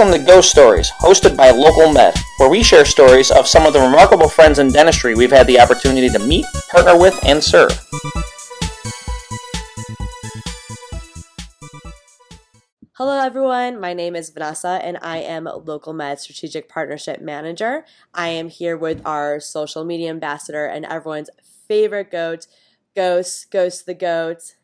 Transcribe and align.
Welcome 0.00 0.18
to 0.18 0.26
Ghost 0.26 0.48
Stories, 0.48 0.90
hosted 0.92 1.36
by 1.36 1.50
Local 1.50 1.92
Med, 1.92 2.14
where 2.38 2.48
we 2.48 2.62
share 2.62 2.86
stories 2.86 3.30
of 3.30 3.46
some 3.46 3.66
of 3.66 3.74
the 3.74 3.80
remarkable 3.80 4.30
friends 4.30 4.58
in 4.58 4.68
dentistry 4.68 5.14
we've 5.14 5.30
had 5.30 5.46
the 5.46 5.60
opportunity 5.60 6.08
to 6.08 6.18
meet, 6.18 6.46
partner 6.70 6.98
with, 6.98 7.22
and 7.26 7.44
serve. 7.44 7.86
Hello, 12.94 13.20
everyone. 13.20 13.78
My 13.78 13.92
name 13.92 14.16
is 14.16 14.30
Vanessa, 14.30 14.80
and 14.82 14.96
I 15.02 15.18
am 15.18 15.44
Local 15.44 15.92
Med 15.92 16.18
Strategic 16.18 16.66
Partnership 16.66 17.20
Manager. 17.20 17.84
I 18.14 18.28
am 18.28 18.48
here 18.48 18.78
with 18.78 19.02
our 19.04 19.38
social 19.38 19.84
media 19.84 20.08
ambassador 20.08 20.64
and 20.64 20.86
everyone's 20.86 21.28
favorite 21.68 22.10
goat, 22.10 22.46
Ghost, 22.96 23.50
Ghost 23.50 23.84
the 23.84 23.92
Goat. 23.92 24.54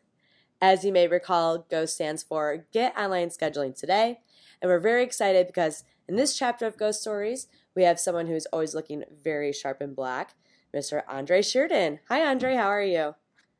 As 0.61 0.83
you 0.83 0.91
may 0.91 1.07
recall, 1.07 1.67
GHOST 1.69 1.93
stands 1.93 2.23
for 2.23 2.65
Get 2.73 2.97
Online 2.97 3.29
Scheduling 3.29 3.77
Today. 3.77 4.21
And 4.61 4.69
we're 4.69 4.79
very 4.79 5.03
excited 5.03 5.45
because 5.45 5.83
in 6.07 6.15
this 6.15 6.35
chapter 6.37 6.65
of 6.65 6.77
Ghost 6.77 7.01
Stories, 7.01 7.47
we 7.75 7.83
have 7.83 7.99
someone 7.99 8.25
who's 8.25 8.47
always 8.47 8.73
looking 8.73 9.03
very 9.23 9.53
sharp 9.53 9.81
and 9.81 9.95
black, 9.95 10.33
Mr. 10.75 11.03
Andre 11.07 11.41
Shirdan. 11.41 11.99
Hi, 12.09 12.25
Andre. 12.25 12.55
How 12.55 12.67
are 12.67 12.81
you? 12.81 13.13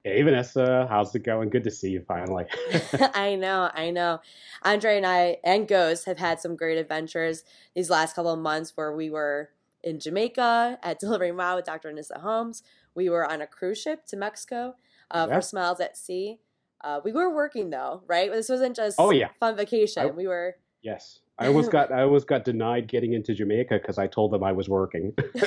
Hey, 0.03 0.23
Vanessa. 0.23 0.87
How's 0.89 1.13
it 1.13 1.23
going? 1.23 1.49
Good 1.49 1.65
to 1.65 1.71
see 1.71 1.89
you 1.89 2.01
finally. 2.07 2.45
I 3.13 3.35
know. 3.35 3.69
I 3.73 3.91
know. 3.91 4.21
Andre 4.63 4.97
and 4.97 5.05
I 5.05 5.37
and 5.43 5.67
Ghost 5.67 6.05
have 6.05 6.17
had 6.17 6.39
some 6.39 6.55
great 6.55 6.79
adventures 6.79 7.43
these 7.75 7.91
last 7.91 8.15
couple 8.15 8.31
of 8.31 8.39
months 8.39 8.71
where 8.75 8.95
we 8.95 9.11
were 9.11 9.49
in 9.83 9.99
Jamaica 9.99 10.79
at 10.81 10.99
Delivering 10.99 11.37
Wow 11.37 11.57
with 11.57 11.65
Dr. 11.65 11.91
Anissa 11.91 12.21
Holmes. 12.21 12.63
We 12.95 13.07
were 13.09 13.29
on 13.29 13.41
a 13.41 13.47
cruise 13.47 13.79
ship 13.79 14.07
to 14.07 14.17
Mexico 14.17 14.75
uh, 15.11 15.27
for 15.27 15.41
Smiles 15.41 15.79
at 15.79 15.95
Sea. 15.95 16.39
Uh, 16.81 16.99
we 17.03 17.11
were 17.11 17.33
working 17.33 17.69
though, 17.69 18.01
right? 18.07 18.31
This 18.31 18.49
wasn't 18.49 18.75
just 18.75 18.97
oh 18.99 19.11
yeah 19.11 19.29
fun 19.39 19.55
vacation. 19.55 20.03
I, 20.03 20.05
we 20.07 20.27
were 20.27 20.55
Yes, 20.81 21.19
I 21.39 21.47
almost 21.47 21.71
got 21.71 21.91
I 21.91 22.03
almost 22.03 22.27
got 22.27 22.45
denied 22.45 22.87
getting 22.87 23.13
into 23.13 23.33
Jamaica 23.33 23.79
because 23.81 23.97
I 23.97 24.07
told 24.07 24.31
them 24.31 24.43
I 24.43 24.51
was 24.51 24.69
working. 24.69 25.13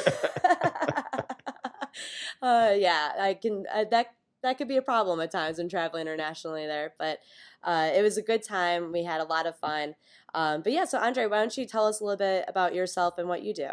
uh, 2.43 2.75
yeah, 2.77 3.13
I 3.19 3.39
can 3.41 3.65
uh, 3.73 3.85
that 3.91 4.15
that 4.43 4.59
could 4.59 4.69
be 4.69 4.77
a 4.77 4.83
problem 4.83 5.21
at 5.21 5.31
times 5.31 5.59
when 5.59 5.69
traveling 5.69 6.03
internationally 6.03 6.67
there, 6.67 6.93
but 6.99 7.21
uh, 7.63 7.91
it 7.95 8.03
was 8.03 8.17
a 8.17 8.23
good 8.23 8.43
time. 8.43 8.93
We 8.93 9.05
had 9.05 9.21
a 9.21 9.25
lot 9.25 9.47
of 9.47 9.57
fun. 9.57 9.95
Um, 10.35 10.63
but 10.63 10.73
yeah, 10.73 10.85
so 10.85 10.99
Andre, 10.99 11.27
why 11.27 11.39
don't 11.39 11.57
you 11.57 11.67
tell 11.67 11.87
us 11.87 12.01
a 12.01 12.05
little 12.05 12.17
bit 12.17 12.45
about 12.49 12.75
yourself 12.75 13.19
and 13.19 13.29
what 13.29 13.43
you 13.43 13.53
do? 13.53 13.69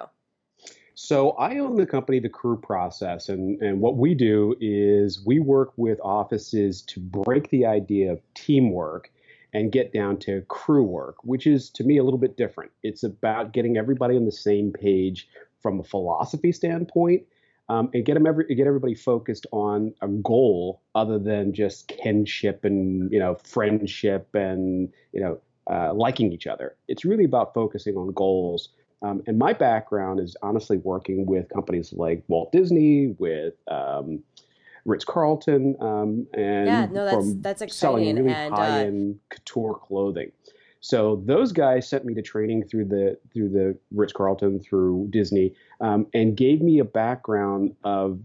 So 0.99 1.33
I 1.33 1.59
own 1.59 1.75
the 1.75 1.85
company, 1.85 2.17
The 2.17 2.27
Crew 2.27 2.57
Process, 2.57 3.29
and, 3.29 3.61
and 3.61 3.81
what 3.81 3.97
we 3.97 4.15
do 4.15 4.55
is 4.59 5.23
we 5.23 5.39
work 5.39 5.71
with 5.77 5.99
offices 6.03 6.81
to 6.87 6.99
break 6.99 7.51
the 7.51 7.67
idea 7.67 8.11
of 8.11 8.19
teamwork 8.33 9.11
and 9.53 9.71
get 9.71 9.93
down 9.93 10.17
to 10.21 10.41
crew 10.47 10.81
work, 10.81 11.17
which 11.23 11.45
is 11.45 11.69
to 11.69 11.83
me 11.83 11.99
a 11.99 12.03
little 12.03 12.17
bit 12.17 12.35
different. 12.35 12.71
It's 12.81 13.03
about 13.03 13.53
getting 13.53 13.77
everybody 13.77 14.17
on 14.17 14.25
the 14.25 14.31
same 14.31 14.73
page 14.73 15.29
from 15.61 15.79
a 15.79 15.83
philosophy 15.83 16.51
standpoint, 16.51 17.27
um, 17.69 17.91
and 17.93 18.03
get 18.03 18.15
them 18.15 18.25
every 18.25 18.45
get 18.55 18.65
everybody 18.65 18.95
focused 18.95 19.45
on 19.51 19.93
a 20.01 20.07
goal 20.07 20.81
other 20.95 21.19
than 21.19 21.53
just 21.53 21.89
kinship 21.89 22.65
and 22.65 23.11
you 23.11 23.19
know 23.19 23.35
friendship 23.43 24.33
and 24.33 24.91
you 25.13 25.21
know 25.21 25.39
uh, 25.69 25.93
liking 25.93 26.33
each 26.33 26.47
other. 26.47 26.75
It's 26.87 27.05
really 27.05 27.25
about 27.25 27.53
focusing 27.53 27.97
on 27.97 28.13
goals. 28.13 28.69
Um, 29.01 29.21
and 29.27 29.37
my 29.37 29.53
background 29.53 30.19
is 30.19 30.35
honestly 30.41 30.77
working 30.77 31.25
with 31.25 31.49
companies 31.49 31.93
like 31.93 32.23
Walt 32.27 32.51
Disney, 32.51 33.15
with 33.19 33.53
um, 33.67 34.23
Ritz 34.85 35.05
Carlton, 35.05 35.75
um, 35.79 36.25
and 36.33 36.65
yeah, 36.65 36.87
no, 36.89 37.05
that's 37.05 37.33
that's 37.35 37.61
exciting. 37.61 38.05
selling 38.05 38.15
really 38.15 38.33
and, 38.33 38.53
high 38.53 38.85
end 38.85 39.19
uh, 39.31 39.35
couture 39.35 39.75
clothing. 39.75 40.31
So 40.79 41.21
those 41.25 41.51
guys 41.51 41.87
sent 41.87 42.05
me 42.05 42.13
to 42.13 42.21
training 42.21 42.63
through 42.63 42.85
the 42.85 43.19
through 43.33 43.49
the 43.49 43.77
Ritz 43.91 44.13
Carlton, 44.13 44.61
through 44.61 45.09
Disney, 45.11 45.53
um, 45.81 46.07
and 46.13 46.35
gave 46.35 46.61
me 46.61 46.79
a 46.79 46.85
background 46.85 47.75
of 47.83 48.19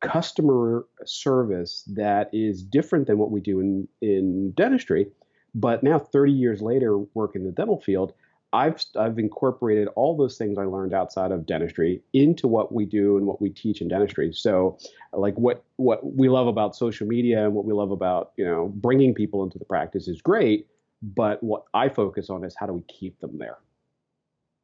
customer 0.00 0.86
service 1.04 1.84
that 1.94 2.30
is 2.32 2.62
different 2.62 3.06
than 3.06 3.18
what 3.18 3.30
we 3.30 3.40
do 3.40 3.60
in 3.60 3.88
in 4.02 4.50
dentistry. 4.52 5.06
But 5.54 5.82
now, 5.82 5.98
30 5.98 6.32
years 6.32 6.62
later, 6.62 6.98
work 6.98 7.34
in 7.34 7.44
the 7.44 7.50
dental 7.50 7.80
field, 7.80 8.12
I've 8.52 8.84
I've 8.96 9.18
incorporated 9.18 9.88
all 9.94 10.16
those 10.16 10.36
things 10.36 10.58
I 10.58 10.64
learned 10.64 10.92
outside 10.92 11.30
of 11.30 11.46
dentistry 11.46 12.02
into 12.12 12.48
what 12.48 12.72
we 12.72 12.84
do 12.84 13.16
and 13.16 13.26
what 13.26 13.40
we 13.40 13.50
teach 13.50 13.80
in 13.80 13.88
dentistry. 13.88 14.32
So, 14.32 14.78
like 15.12 15.34
what 15.36 15.64
what 15.76 16.14
we 16.14 16.28
love 16.28 16.46
about 16.46 16.74
social 16.74 17.06
media 17.06 17.44
and 17.44 17.54
what 17.54 17.64
we 17.64 17.72
love 17.72 17.90
about 17.90 18.32
you 18.36 18.44
know 18.44 18.72
bringing 18.74 19.14
people 19.14 19.44
into 19.44 19.58
the 19.58 19.64
practice 19.64 20.08
is 20.08 20.20
great, 20.20 20.66
but 21.02 21.42
what 21.42 21.64
I 21.74 21.88
focus 21.88 22.28
on 22.28 22.44
is 22.44 22.54
how 22.58 22.66
do 22.66 22.72
we 22.72 22.82
keep 22.82 23.20
them 23.20 23.38
there. 23.38 23.58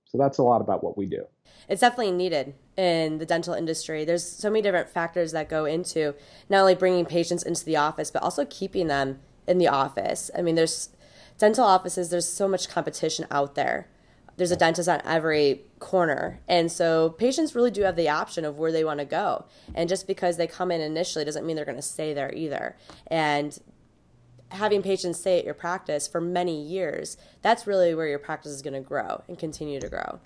So 0.07 0.19
that's 0.19 0.39
a 0.39 0.43
lot 0.43 0.61
about 0.61 0.85
what 0.85 0.97
we 0.97 1.07
do. 1.07 1.25
It's 1.69 1.81
definitely 1.81 2.13
needed 2.13 2.55
in 2.77 3.19
the 3.19 3.27
dental 3.27 3.55
industry. 3.55 4.05
There's 4.05 4.25
so 4.25 4.49
many 4.49 4.63
different 4.63 4.89
factors 4.89 5.33
that 5.33 5.49
go 5.49 5.65
into 5.65 6.15
not 6.49 6.61
only 6.61 6.77
bringing 6.77 7.05
patients 7.05 7.43
into 7.43 7.65
the 7.65 7.77
office, 7.77 8.11
but 8.11 8.23
also 8.23 8.45
keeping 8.45 8.87
them 8.87 9.19
in 9.49 9.59
the 9.59 9.69
office. 9.69 10.31
I 10.37 10.43
mean, 10.43 10.55
there's 10.55 10.91
dental 11.39 11.65
offices, 11.65 12.11
there's 12.11 12.29
so 12.29 12.49
much 12.49 12.69
competition 12.69 13.27
out 13.31 13.55
there. 13.55 13.89
There's 14.37 14.51
a 14.51 14.57
dentist 14.57 14.89
on 14.89 15.01
every 15.05 15.63
corner. 15.79 16.41
And 16.47 16.71
so 16.71 17.11
patients 17.11 17.55
really 17.55 17.71
do 17.71 17.83
have 17.83 17.97
the 17.97 18.09
option 18.09 18.45
of 18.45 18.59
where 18.59 18.71
they 18.71 18.85
want 18.85 19.01
to 19.01 19.07
go. 19.07 19.47
And 19.75 19.89
just 19.89 20.07
because 20.07 20.37
they 20.37 20.47
come 20.47 20.71
in 20.71 20.81
initially 20.81 21.25
doesn't 21.25 21.47
mean 21.47 21.57
they're 21.57 21.65
going 21.65 21.77
to 21.77 21.83
stay 21.83 22.13
there 22.13 22.33
either. 22.35 22.77
And 23.07 23.59
having 24.51 24.83
patients 24.83 25.19
stay 25.19 25.39
at 25.39 25.45
your 25.45 25.55
practice 25.55 26.07
for 26.07 26.21
many 26.21 26.61
years, 26.61 27.17
that's 27.43 27.67
really 27.67 27.95
where 27.95 28.07
your 28.07 28.19
practice 28.19 28.53
is 28.53 28.63
going 28.63 28.75
to 28.75 28.81
grow 28.81 29.23
and 29.27 29.39
continue 29.39 29.81
to 29.81 29.89
grow. 29.89 30.21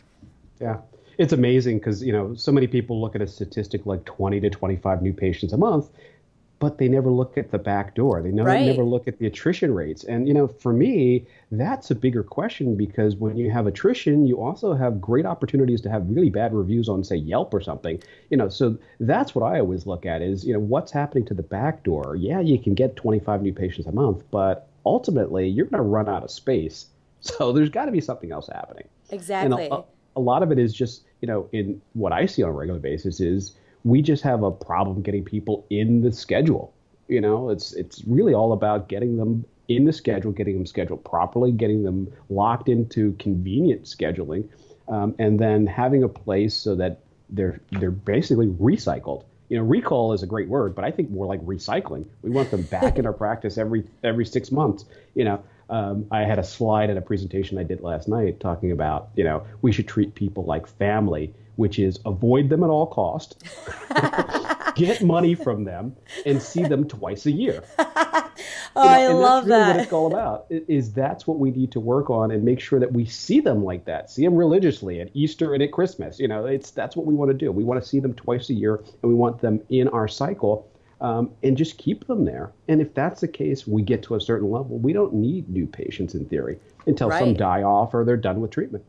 Yeah. 0.61 0.79
It's 1.19 1.33
amazing 1.33 1.79
because, 1.79 2.03
you 2.03 2.13
know, 2.13 2.35
so 2.35 2.51
many 2.51 2.67
people 2.67 3.01
look 3.01 3.15
at 3.15 3.23
a 3.23 3.27
statistic 3.27 3.87
like 3.87 4.05
20 4.07 4.41
to 4.41 4.51
25 4.51 5.03
new 5.03 5.13
patients 5.13 5.53
a 5.53 5.57
month 5.57 5.91
but 6.61 6.77
they 6.77 6.89
never 6.89 7.11
look 7.11 7.39
at 7.39 7.51
the 7.51 7.59
back 7.59 7.95
door. 7.95 8.23
They 8.23 8.31
never, 8.31 8.51
right. 8.51 8.67
never 8.67 8.85
look 8.85 9.09
at 9.09 9.19
the 9.19 9.27
attrition 9.27 9.73
rates. 9.73 10.05
And, 10.05 10.29
you 10.29 10.35
know, 10.35 10.47
for 10.47 10.75
me, 10.75 11.27
that's 11.51 11.91
a 11.91 11.95
bigger 11.95 12.23
question 12.23 12.77
because 12.77 13.17
when 13.17 13.39
you 13.39 13.51
have 13.51 13.67
attrition, 13.67 14.27
you 14.27 14.39
also 14.39 14.75
have 14.75 15.01
great 15.01 15.25
opportunities 15.25 15.81
to 15.81 15.91
have 15.91 16.07
really 16.11 16.29
bad 16.29 16.53
reviews 16.53 16.87
on, 16.87 17.03
say, 17.03 17.17
Yelp 17.17 17.55
or 17.55 17.63
something. 17.63 18.01
You 18.29 18.37
know, 18.37 18.51
so 18.51 18.77
that's 19.01 19.35
what 19.35 19.43
I 19.43 19.59
always 19.59 19.87
look 19.87 20.05
at 20.05 20.21
is, 20.21 20.45
you 20.45 20.53
know, 20.53 20.61
what's 20.61 20.93
happening 20.93 21.25
to 21.27 21.35
the 21.35 21.43
back 21.43 21.83
door? 21.83 22.15
Yeah, 22.15 22.41
you 22.41 22.59
can 22.59 22.75
get 22.75 22.95
25 22.95 23.41
new 23.41 23.55
patients 23.55 23.87
a 23.87 23.93
month, 23.93 24.23
but 24.31 24.69
ultimately 24.85 25.49
you're 25.49 25.67
going 25.67 25.83
to 25.83 25.89
run 25.89 26.09
out 26.09 26.23
of 26.23 26.31
space. 26.31 26.87
So 27.23 27.53
there's 27.53 27.69
got 27.69 27.85
to 27.85 27.93
be 27.93 28.01
something 28.01 28.33
else 28.33 28.49
happening. 28.51 28.89
Exactly. 29.11 29.69
A, 29.71 29.83
a 30.17 30.21
lot 30.21 30.43
of 30.43 30.53
it 30.53 30.59
is 30.59 30.73
just, 30.73 31.03
you 31.21 31.29
know, 31.29 31.51
in 31.53 31.83
what 31.93 32.15
I 32.15 32.25
see 32.25 32.43
on 32.43 32.49
a 32.49 32.53
regular 32.55 32.81
basis 32.81 33.21
is, 33.21 33.57
we 33.85 34.03
just 34.03 34.23
have 34.23 34.43
a 34.43 34.51
problem 34.51 35.03
getting 35.03 35.25
people 35.25 35.67
in 35.71 36.03
the 36.03 36.13
schedule. 36.13 36.73
You 37.09 37.21
know, 37.21 37.51
it's 37.51 37.73
it's 37.73 38.03
really 38.05 38.35
all 38.35 38.53
about 38.53 38.89
getting 38.89 39.17
them 39.17 39.45
in 39.69 39.85
the 39.85 39.93
schedule, 39.93 40.33
getting 40.33 40.57
them 40.57 40.67
scheduled 40.67 41.05
properly, 41.05 41.53
getting 41.53 41.83
them 41.83 42.13
locked 42.29 42.69
into 42.69 43.13
convenient 43.19 43.85
scheduling, 43.85 44.49
um, 44.89 45.15
and 45.19 45.39
then 45.39 45.67
having 45.67 46.03
a 46.03 46.09
place 46.09 46.55
so 46.55 46.75
that 46.77 47.01
they're 47.31 47.61
they're 47.73 47.91
basically 47.91 48.49
recycled. 48.49 49.25
You 49.49 49.59
know, 49.59 49.65
recall 49.65 50.13
is 50.13 50.23
a 50.23 50.27
great 50.27 50.49
word, 50.49 50.75
but 50.77 50.85
I 50.85 50.93
think 50.93 51.11
more 51.11 51.27
like 51.27 51.41
recycling. 51.41 52.05
We 52.23 52.31
want 52.31 52.51
them 52.51 52.63
back 52.63 52.99
in 52.99 53.07
our 53.07 53.13
practice 53.25 53.59
every 53.59 53.85
every 54.05 54.27
six 54.27 54.53
months. 54.53 54.85
You 55.15 55.25
know, 55.25 55.43
um, 55.71 56.07
I 56.11 56.21
had 56.21 56.39
a 56.39 56.45
slide 56.45 56.91
at 56.91 56.97
a 56.97 57.01
presentation 57.01 57.59
I 57.59 57.63
did 57.63 57.81
last 57.81 58.09
night 58.09 58.41
talking 58.41 58.73
about 58.73 59.09
you 59.17 59.25
know 59.25 59.45
we 59.63 59.73
should 59.73 59.89
treat 59.89 60.15
people 60.15 60.45
like 60.45 60.67
family 60.67 61.33
which 61.57 61.79
is 61.79 61.99
avoid 62.05 62.49
them 62.49 62.63
at 62.63 62.71
all 62.71 62.87
cost, 62.87 63.43
get 64.77 65.03
money 65.03 65.35
from 65.35 65.65
them, 65.65 65.97
and 66.25 66.41
see 66.41 66.63
them 66.63 66.87
twice 66.89 67.27
a 67.27 67.31
year. 67.31 67.63
oh, 67.79 68.25
you 68.77 68.85
know, 68.85 68.85
I 68.85 69.07
love 69.09 69.47
really 69.47 69.59
that. 69.59 69.77
What 69.77 69.83
it's 69.83 69.93
all 69.93 70.07
about 70.07 70.47
is 70.49 70.93
that's 70.93 71.27
what 71.27 71.39
we 71.39 71.51
need 71.51 71.73
to 71.73 71.81
work 71.81 72.11
on 72.11 72.31
and 72.31 72.45
make 72.45 72.61
sure 72.61 72.81
that 72.81 72.93
we 72.93 73.05
see 73.05 73.41
them 73.41 73.65
like 73.65 73.85
that. 73.87 74.11
See 74.11 74.25
them 74.25 74.35
religiously 74.35 75.01
at 75.01 75.11
Easter 75.15 75.55
and 75.55 75.63
at 75.63 75.73
Christmas. 75.73 76.19
You 76.19 76.29
know, 76.29 76.47
it's 76.47 76.71
that's 76.71 76.97
what 76.97 77.07
we 77.07 77.15
want 77.15 77.31
to 77.31 77.37
do. 77.37 77.53
We 77.53 77.65
want 77.65 77.83
to 77.83 77.89
see 77.89 78.01
them 78.01 78.15
twice 78.15 78.51
a 78.51 78.55
year, 78.55 78.77
and 78.77 79.11
we 79.11 79.15
want 79.15 79.41
them 79.41 79.61
in 79.69 79.89
our 79.89 80.09
cycle. 80.09 80.67
Um, 81.03 81.31
and 81.43 81.57
just 81.57 81.79
keep 81.79 82.07
them 82.09 82.27
there. 82.27 82.53
And 82.69 82.83
if 82.83 82.93
that's 82.93 83.23
the 83.23 83.29
case, 83.29 83.67
we 83.67 83.81
get 83.81 84.03
to 84.03 84.17
a 84.17 84.21
certain 84.21 84.51
level. 84.51 84.79
We 84.79 84.93
don't 84.93 85.15
need 85.15 85.49
new 85.49 85.67
patients 85.67 86.15
in 86.15 86.27
theory 86.27 86.59
until 86.87 87.09
right. 87.09 87.19
some 87.19 87.33
die 87.33 87.63
off 87.63 87.95
or 87.95 88.05
they're 88.05 88.19
done 88.19 88.43
with 88.43 88.51
treatment. 88.51 88.85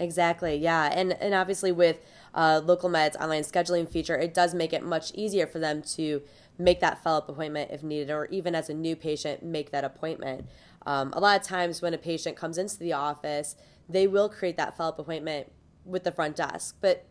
Exactly. 0.00 0.56
Yeah, 0.56 0.90
and 0.92 1.12
and 1.14 1.34
obviously 1.34 1.70
with 1.72 2.00
uh, 2.34 2.60
Local 2.64 2.88
Med's 2.88 3.16
online 3.16 3.42
scheduling 3.42 3.88
feature, 3.88 4.16
it 4.16 4.34
does 4.34 4.54
make 4.54 4.72
it 4.72 4.82
much 4.82 5.12
easier 5.14 5.46
for 5.46 5.58
them 5.58 5.82
to 5.82 6.22
make 6.58 6.80
that 6.80 7.02
follow-up 7.02 7.28
appointment 7.28 7.70
if 7.70 7.82
needed, 7.82 8.10
or 8.10 8.26
even 8.26 8.54
as 8.54 8.68
a 8.68 8.74
new 8.74 8.96
patient, 8.96 9.42
make 9.42 9.70
that 9.70 9.84
appointment. 9.84 10.46
Um, 10.86 11.12
a 11.12 11.20
lot 11.20 11.40
of 11.40 11.46
times 11.46 11.80
when 11.80 11.94
a 11.94 11.98
patient 11.98 12.36
comes 12.36 12.58
into 12.58 12.78
the 12.78 12.92
office, 12.92 13.56
they 13.88 14.06
will 14.06 14.28
create 14.28 14.56
that 14.56 14.76
follow-up 14.76 14.98
appointment 14.98 15.50
with 15.84 16.04
the 16.04 16.12
front 16.12 16.36
desk, 16.36 16.76
but 16.80 17.06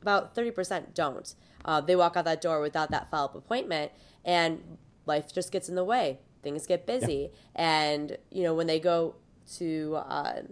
about 0.00 0.34
30% 0.34 0.94
don't. 0.94 1.34
Uh, 1.64 1.80
they 1.80 1.96
walk 1.96 2.16
out 2.16 2.24
that 2.24 2.40
door 2.40 2.60
without 2.60 2.90
that 2.90 3.10
follow-up 3.10 3.34
appointment, 3.34 3.92
and 4.24 4.78
life 5.06 5.32
just 5.32 5.50
gets 5.50 5.68
in 5.68 5.74
the 5.74 5.84
way. 5.84 6.18
Things 6.42 6.66
get 6.66 6.86
busy, 6.86 7.30
yeah. 7.56 7.88
and 7.88 8.18
you 8.30 8.42
know 8.42 8.54
when 8.54 8.66
they 8.66 8.78
go 8.78 9.14
to 9.56 9.96
uh, 10.06 10.42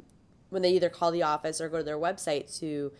when 0.52 0.62
they 0.62 0.70
either 0.70 0.90
call 0.90 1.10
the 1.10 1.22
office 1.22 1.60
or 1.60 1.68
go 1.68 1.78
to 1.78 1.82
their 1.82 1.98
website 1.98 2.58
to 2.60 2.92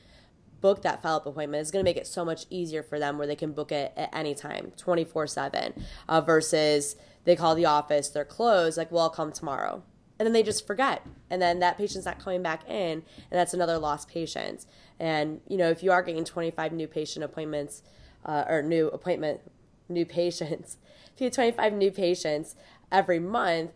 book 0.63 0.83
that 0.83 1.03
follow 1.03 1.19
up 1.19 1.27
appointment 1.27 1.61
is 1.61 1.71
going 1.71 1.85
to 1.85 1.89
make 1.89 1.99
it 1.99 2.07
so 2.07 2.25
much 2.25 2.47
easier 2.49 2.83
for 2.83 2.99
them 2.99 3.19
where 3.19 3.27
they 3.27 3.37
can 3.37 3.53
book 3.53 3.71
it 3.71 3.93
at 3.97 4.09
any 4.15 4.35
time 4.35 4.73
24 4.77 5.25
uh, 5.25 5.27
7 5.27 5.85
versus 6.25 6.97
they 7.25 7.37
call 7.37 7.55
the 7.55 7.67
office 7.67 8.09
they're 8.09 8.25
closed 8.25 8.79
like 8.79 8.91
well 8.91 9.05
i'll 9.05 9.11
come 9.11 9.31
tomorrow. 9.31 9.83
And 10.19 10.27
then 10.27 10.35
they 10.35 10.45
just 10.45 10.69
forget. 10.69 11.05
And 11.31 11.43
then 11.43 11.59
that 11.61 11.77
patient's 11.77 12.07
not 12.07 12.21
coming 12.21 12.43
back 12.43 12.69
in 12.69 13.03
and 13.03 13.05
that's 13.31 13.55
another 13.55 13.77
lost 13.77 14.09
patient. 14.09 14.67
And 14.99 15.41
you 15.49 15.59
know 15.59 15.69
if 15.69 15.83
you 15.83 15.93
are 15.93 16.03
getting 16.03 16.25
25 16.25 16.73
new 16.73 16.87
patient 16.87 17.25
appointments 17.25 17.83
uh, 18.25 18.45
or 18.49 18.63
new 18.63 18.89
appointment 18.89 19.41
new 19.89 20.07
patients 20.21 20.79
if 21.15 21.21
you 21.21 21.27
have 21.27 21.35
25 21.35 21.75
new 21.75 21.91
patients 21.91 22.57
every 22.91 23.19
month 23.19 23.73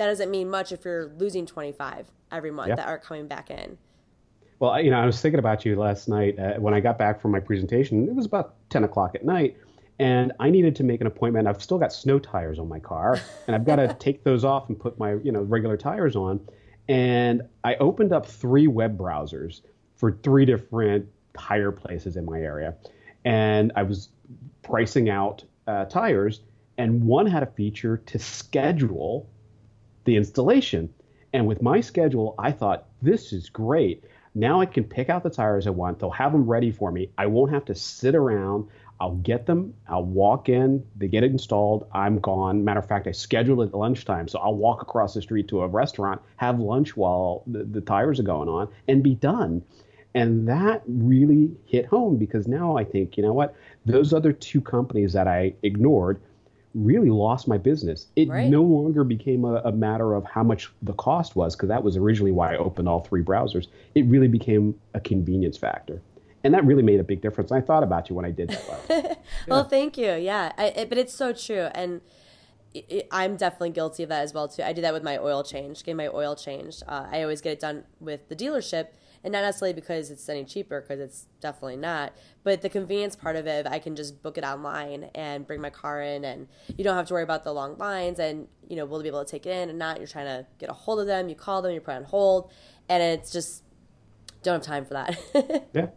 that 0.00 0.06
doesn't 0.06 0.30
mean 0.30 0.48
much 0.48 0.72
if 0.72 0.84
you're 0.86 1.08
losing 1.18 1.44
25 1.44 2.10
every 2.32 2.50
month 2.50 2.74
that 2.74 2.88
are 2.88 2.98
coming 2.98 3.28
back 3.28 3.50
in 3.50 3.76
well, 4.60 4.78
you 4.78 4.90
know, 4.90 4.98
I 4.98 5.06
was 5.06 5.18
thinking 5.20 5.38
about 5.38 5.64
you 5.64 5.74
last 5.74 6.06
night 6.06 6.38
uh, 6.38 6.54
when 6.56 6.74
I 6.74 6.80
got 6.80 6.98
back 6.98 7.22
from 7.22 7.30
my 7.30 7.40
presentation. 7.40 8.06
It 8.06 8.14
was 8.14 8.26
about 8.26 8.56
10 8.68 8.84
o'clock 8.84 9.14
at 9.14 9.24
night, 9.24 9.56
and 9.98 10.32
I 10.38 10.50
needed 10.50 10.76
to 10.76 10.84
make 10.84 11.00
an 11.00 11.06
appointment. 11.06 11.48
I've 11.48 11.62
still 11.62 11.78
got 11.78 11.94
snow 11.94 12.18
tires 12.18 12.58
on 12.58 12.68
my 12.68 12.78
car, 12.78 13.18
and 13.46 13.56
I've 13.56 13.64
got 13.64 13.76
to 13.76 13.96
take 13.98 14.22
those 14.22 14.44
off 14.44 14.68
and 14.68 14.78
put 14.78 14.98
my, 14.98 15.14
you 15.14 15.32
know, 15.32 15.40
regular 15.40 15.78
tires 15.78 16.14
on. 16.14 16.46
And 16.90 17.40
I 17.64 17.76
opened 17.76 18.12
up 18.12 18.26
three 18.26 18.66
web 18.66 18.98
browsers 18.98 19.62
for 19.96 20.12
three 20.12 20.44
different 20.44 21.08
tire 21.32 21.72
places 21.72 22.18
in 22.18 22.26
my 22.26 22.38
area, 22.38 22.76
and 23.24 23.72
I 23.76 23.84
was 23.84 24.10
pricing 24.62 25.08
out 25.08 25.42
uh, 25.66 25.86
tires, 25.86 26.42
and 26.76 27.04
one 27.04 27.24
had 27.24 27.42
a 27.42 27.50
feature 27.50 27.96
to 27.96 28.18
schedule 28.18 29.26
the 30.04 30.16
installation. 30.16 30.92
And 31.32 31.46
with 31.46 31.62
my 31.62 31.80
schedule, 31.80 32.34
I 32.38 32.52
thought 32.52 32.86
this 33.02 33.32
is 33.32 33.48
great 33.48 34.04
now 34.34 34.60
I 34.60 34.66
can 34.66 34.84
pick 34.84 35.08
out 35.08 35.22
the 35.22 35.30
tires 35.30 35.66
I 35.66 35.70
want. 35.70 35.98
They'll 35.98 36.10
have 36.10 36.32
them 36.32 36.46
ready 36.46 36.70
for 36.70 36.92
me. 36.92 37.10
I 37.18 37.26
won't 37.26 37.52
have 37.52 37.64
to 37.66 37.74
sit 37.74 38.14
around. 38.14 38.68
I'll 39.00 39.16
get 39.16 39.46
them. 39.46 39.74
I'll 39.88 40.04
walk 40.04 40.48
in. 40.48 40.86
They 40.96 41.08
get 41.08 41.24
it 41.24 41.32
installed. 41.32 41.86
I'm 41.92 42.20
gone. 42.20 42.64
Matter 42.64 42.80
of 42.80 42.86
fact, 42.86 43.06
I 43.06 43.12
schedule 43.12 43.62
it 43.62 43.68
at 43.68 43.74
lunchtime. 43.74 44.28
So 44.28 44.38
I'll 44.38 44.54
walk 44.54 44.82
across 44.82 45.14
the 45.14 45.22
street 45.22 45.48
to 45.48 45.62
a 45.62 45.68
restaurant, 45.68 46.20
have 46.36 46.60
lunch 46.60 46.96
while 46.96 47.42
the, 47.46 47.64
the 47.64 47.80
tires 47.80 48.20
are 48.20 48.24
going 48.24 48.48
on, 48.48 48.68
and 48.86 49.02
be 49.02 49.14
done. 49.14 49.62
And 50.14 50.46
that 50.48 50.82
really 50.86 51.56
hit 51.64 51.86
home 51.86 52.16
because 52.16 52.46
now 52.46 52.76
I 52.76 52.84
think, 52.84 53.16
you 53.16 53.22
know 53.22 53.32
what? 53.32 53.54
Those 53.86 54.12
other 54.12 54.32
two 54.32 54.60
companies 54.60 55.12
that 55.14 55.26
I 55.26 55.54
ignored 55.62 56.20
really 56.74 57.10
lost 57.10 57.48
my 57.48 57.58
business. 57.58 58.06
It 58.16 58.28
right. 58.28 58.48
no 58.48 58.62
longer 58.62 59.04
became 59.04 59.44
a, 59.44 59.56
a, 59.64 59.72
matter 59.72 60.14
of 60.14 60.24
how 60.24 60.42
much 60.42 60.70
the 60.82 60.92
cost 60.92 61.34
was, 61.34 61.56
because 61.56 61.68
that 61.68 61.82
was 61.82 61.96
originally 61.96 62.32
why 62.32 62.54
I 62.54 62.58
opened 62.58 62.88
all 62.88 63.00
three 63.00 63.22
browsers. 63.22 63.66
It 63.94 64.06
really 64.06 64.28
became 64.28 64.78
a 64.94 65.00
convenience 65.00 65.56
factor. 65.56 66.00
And 66.44 66.54
that 66.54 66.64
really 66.64 66.82
made 66.82 67.00
a 67.00 67.04
big 67.04 67.20
difference. 67.20 67.52
I 67.52 67.60
thought 67.60 67.82
about 67.82 68.08
you 68.08 68.16
when 68.16 68.24
I 68.24 68.30
did 68.30 68.50
that. 68.50 69.20
well, 69.48 69.64
thank 69.64 69.98
you. 69.98 70.12
Yeah. 70.14 70.52
I, 70.56 70.66
it, 70.66 70.88
but 70.88 70.96
it's 70.96 71.12
so 71.12 71.32
true. 71.32 71.68
And 71.74 72.00
it, 72.72 72.86
it, 72.88 73.08
I'm 73.10 73.36
definitely 73.36 73.70
guilty 73.70 74.04
of 74.04 74.08
that 74.08 74.22
as 74.22 74.32
well, 74.32 74.48
too. 74.48 74.62
I 74.62 74.72
do 74.72 74.80
that 74.80 74.94
with 74.94 75.02
my 75.02 75.18
oil 75.18 75.42
change, 75.42 75.80
getting 75.80 75.96
my 75.96 76.08
oil 76.08 76.36
changed. 76.36 76.82
Uh, 76.86 77.08
I 77.10 77.22
always 77.22 77.40
get 77.40 77.52
it 77.52 77.60
done 77.60 77.84
with 77.98 78.28
the 78.28 78.36
dealership 78.36 78.88
and 79.22 79.32
not 79.32 79.42
necessarily 79.42 79.74
because 79.74 80.10
it's 80.10 80.28
any 80.28 80.44
cheaper 80.44 80.80
because 80.80 81.00
it's 81.00 81.26
definitely 81.40 81.76
not 81.76 82.12
but 82.42 82.62
the 82.62 82.68
convenience 82.68 83.16
part 83.16 83.36
of 83.36 83.46
it 83.46 83.66
i 83.66 83.78
can 83.78 83.94
just 83.96 84.22
book 84.22 84.38
it 84.38 84.44
online 84.44 85.10
and 85.14 85.46
bring 85.46 85.60
my 85.60 85.70
car 85.70 86.00
in 86.02 86.24
and 86.24 86.48
you 86.76 86.84
don't 86.84 86.96
have 86.96 87.06
to 87.06 87.14
worry 87.14 87.22
about 87.22 87.44
the 87.44 87.52
long 87.52 87.76
lines 87.78 88.18
and 88.18 88.48
you 88.68 88.76
know 88.76 88.84
we'll 88.84 89.02
be 89.02 89.08
able 89.08 89.24
to 89.24 89.30
take 89.30 89.46
it 89.46 89.50
in 89.50 89.68
and 89.68 89.78
not 89.78 89.98
you're 89.98 90.06
trying 90.06 90.26
to 90.26 90.46
get 90.58 90.70
a 90.70 90.72
hold 90.72 91.00
of 91.00 91.06
them 91.06 91.28
you 91.28 91.34
call 91.34 91.62
them 91.62 91.72
you 91.72 91.80
put 91.80 91.94
on 91.94 92.04
hold 92.04 92.50
and 92.88 93.02
it's 93.02 93.30
just 93.30 93.62
don't 94.42 94.54
have 94.54 94.62
time 94.62 94.84
for 94.86 94.94
that. 94.94 95.68
Yeah 95.74 95.88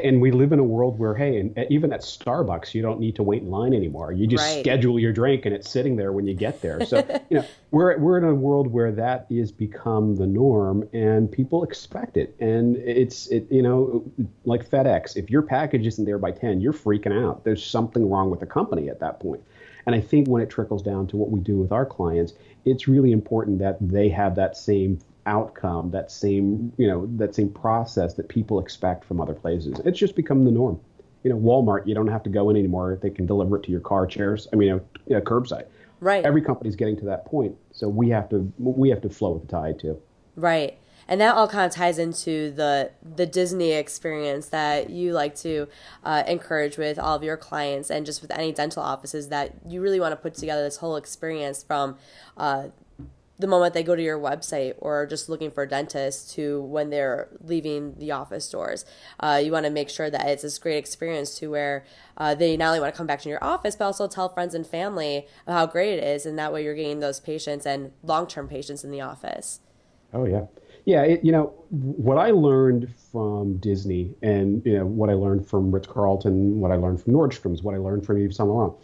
and 0.00 0.20
we 0.20 0.30
live 0.30 0.52
in 0.52 0.58
a 0.58 0.64
world 0.64 0.98
where 0.98 1.14
hey 1.14 1.38
and 1.38 1.66
even 1.70 1.92
at 1.92 2.00
starbucks 2.00 2.74
you 2.74 2.82
don't 2.82 3.00
need 3.00 3.16
to 3.16 3.22
wait 3.22 3.42
in 3.42 3.50
line 3.50 3.74
anymore. 3.74 4.12
You 4.12 4.26
just 4.26 4.42
right. 4.42 4.60
schedule 4.60 4.98
your 4.98 5.12
drink 5.12 5.46
and 5.46 5.54
it's 5.54 5.70
sitting 5.70 5.96
there 5.96 6.12
when 6.12 6.26
you 6.26 6.34
get 6.34 6.60
there. 6.62 6.84
So 6.84 6.98
you 7.30 7.38
know 7.38 7.46
we're, 7.70 7.98
we're 7.98 8.18
in 8.18 8.24
a 8.24 8.34
world 8.34 8.66
where 8.68 8.92
that 8.92 9.26
is 9.30 9.52
become 9.52 10.16
the 10.16 10.26
norm 10.26 10.88
and 10.92 11.30
people 11.30 11.64
expect 11.64 12.16
it. 12.16 12.34
And 12.40 12.76
it's 12.76 13.26
it 13.28 13.46
you 13.50 13.62
know 13.62 14.04
like 14.44 14.68
fedex 14.68 15.16
if 15.16 15.30
your 15.30 15.42
package 15.42 15.86
isn't 15.86 16.04
there 16.04 16.18
by 16.18 16.32
10 16.32 16.60
you're 16.60 16.72
freaking 16.72 17.12
out. 17.12 17.44
There's 17.44 17.64
something 17.64 18.08
wrong 18.08 18.30
with 18.30 18.40
the 18.40 18.46
company 18.46 18.88
at 18.88 19.00
that 19.00 19.20
point. 19.20 19.42
And 19.84 19.96
i 19.96 20.00
think 20.00 20.28
when 20.28 20.42
it 20.42 20.48
trickles 20.48 20.80
down 20.82 21.08
to 21.08 21.16
what 21.16 21.30
we 21.30 21.40
do 21.40 21.58
with 21.58 21.72
our 21.72 21.84
clients 21.84 22.34
it's 22.64 22.86
really 22.86 23.12
important 23.12 23.58
that 23.58 23.76
they 23.80 24.08
have 24.08 24.36
that 24.36 24.56
same 24.56 24.98
outcome, 25.26 25.90
that 25.90 26.10
same 26.10 26.72
you 26.76 26.86
know 26.86 27.08
that 27.16 27.34
same 27.34 27.50
process 27.50 28.14
that 28.14 28.28
people 28.28 28.60
expect 28.60 29.04
from 29.04 29.20
other 29.20 29.34
places. 29.34 29.80
It's 29.84 29.98
just 29.98 30.16
become 30.16 30.44
the 30.44 30.50
norm. 30.50 30.80
You 31.22 31.30
know, 31.30 31.38
Walmart, 31.38 31.86
you 31.86 31.94
don't 31.94 32.08
have 32.08 32.22
to 32.24 32.30
go 32.30 32.50
in 32.50 32.56
anymore. 32.56 32.98
They 33.00 33.10
can 33.10 33.26
deliver 33.26 33.56
it 33.56 33.62
to 33.64 33.70
your 33.70 33.80
car 33.80 34.06
chairs. 34.06 34.48
I 34.52 34.56
mean, 34.56 34.68
you 34.68 34.74
know, 34.74 34.84
you 35.06 35.14
know, 35.16 35.20
curbside. 35.20 35.66
Right. 36.00 36.24
Every 36.24 36.42
company's 36.42 36.74
getting 36.74 36.96
to 36.98 37.04
that 37.06 37.24
point, 37.26 37.54
so 37.70 37.88
we 37.88 38.08
have 38.08 38.28
to 38.30 38.52
we 38.58 38.90
have 38.90 39.00
to 39.02 39.08
flow 39.08 39.32
with 39.32 39.42
the 39.42 39.48
tide 39.48 39.78
too. 39.78 40.00
Right. 40.34 40.78
And 41.08 41.20
that 41.20 41.34
all 41.34 41.48
kind 41.48 41.66
of 41.66 41.72
ties 41.72 41.98
into 41.98 42.50
the 42.50 42.90
the 43.02 43.26
Disney 43.26 43.72
experience 43.72 44.48
that 44.48 44.90
you 44.90 45.12
like 45.12 45.34
to 45.36 45.68
uh, 46.04 46.22
encourage 46.26 46.78
with 46.78 46.98
all 46.98 47.14
of 47.16 47.22
your 47.22 47.36
clients, 47.36 47.90
and 47.90 48.06
just 48.06 48.22
with 48.22 48.30
any 48.32 48.52
dental 48.52 48.82
offices 48.82 49.28
that 49.28 49.54
you 49.66 49.80
really 49.80 50.00
want 50.00 50.12
to 50.12 50.16
put 50.16 50.34
together 50.34 50.62
this 50.62 50.78
whole 50.78 50.96
experience 50.96 51.62
from 51.62 51.96
uh, 52.36 52.68
the 53.38 53.46
moment 53.46 53.74
they 53.74 53.82
go 53.82 53.96
to 53.96 54.02
your 54.02 54.18
website 54.18 54.74
or 54.78 55.06
just 55.06 55.28
looking 55.28 55.50
for 55.50 55.64
a 55.64 55.68
dentist 55.68 56.32
to 56.34 56.60
when 56.62 56.90
they're 56.90 57.28
leaving 57.42 57.94
the 57.98 58.10
office 58.10 58.48
doors. 58.48 58.84
Uh, 59.18 59.40
you 59.42 59.50
want 59.50 59.66
to 59.66 59.70
make 59.70 59.88
sure 59.88 60.10
that 60.10 60.28
it's 60.28 60.42
this 60.42 60.58
great 60.58 60.76
experience 60.76 61.38
to 61.38 61.50
where 61.50 61.84
uh, 62.16 62.34
they 62.34 62.56
not 62.56 62.68
only 62.68 62.80
want 62.80 62.94
to 62.94 62.96
come 62.96 63.06
back 63.06 63.20
to 63.20 63.28
your 63.28 63.42
office, 63.42 63.74
but 63.74 63.86
also 63.86 64.06
tell 64.06 64.28
friends 64.28 64.54
and 64.54 64.66
family 64.66 65.26
how 65.46 65.66
great 65.66 65.98
it 65.98 66.04
is. 66.04 66.24
And 66.26 66.38
that 66.38 66.52
way 66.52 66.62
you're 66.62 66.74
getting 66.74 67.00
those 67.00 67.20
patients 67.20 67.66
and 67.66 67.92
long 68.02 68.26
term 68.26 68.48
patients 68.48 68.84
in 68.84 68.90
the 68.90 69.00
office. 69.00 69.60
Oh, 70.12 70.26
yeah. 70.26 70.46
Yeah, 70.84 71.02
it, 71.02 71.24
you 71.24 71.30
know 71.30 71.54
what 71.70 72.18
I 72.18 72.32
learned 72.32 72.92
from 73.12 73.58
Disney, 73.58 74.14
and 74.20 74.64
you 74.66 74.78
know 74.78 74.86
what 74.86 75.10
I 75.10 75.12
learned 75.12 75.48
from 75.48 75.70
Ritz 75.70 75.86
Carlton, 75.86 76.60
what 76.60 76.72
I 76.72 76.74
learned 76.74 77.00
from 77.00 77.12
Nordstrom's, 77.12 77.62
what 77.62 77.74
I 77.74 77.78
learned 77.78 78.04
from 78.04 78.16
Yves 78.16 78.36
Saint 78.36 78.48
Laurent. 78.48 78.74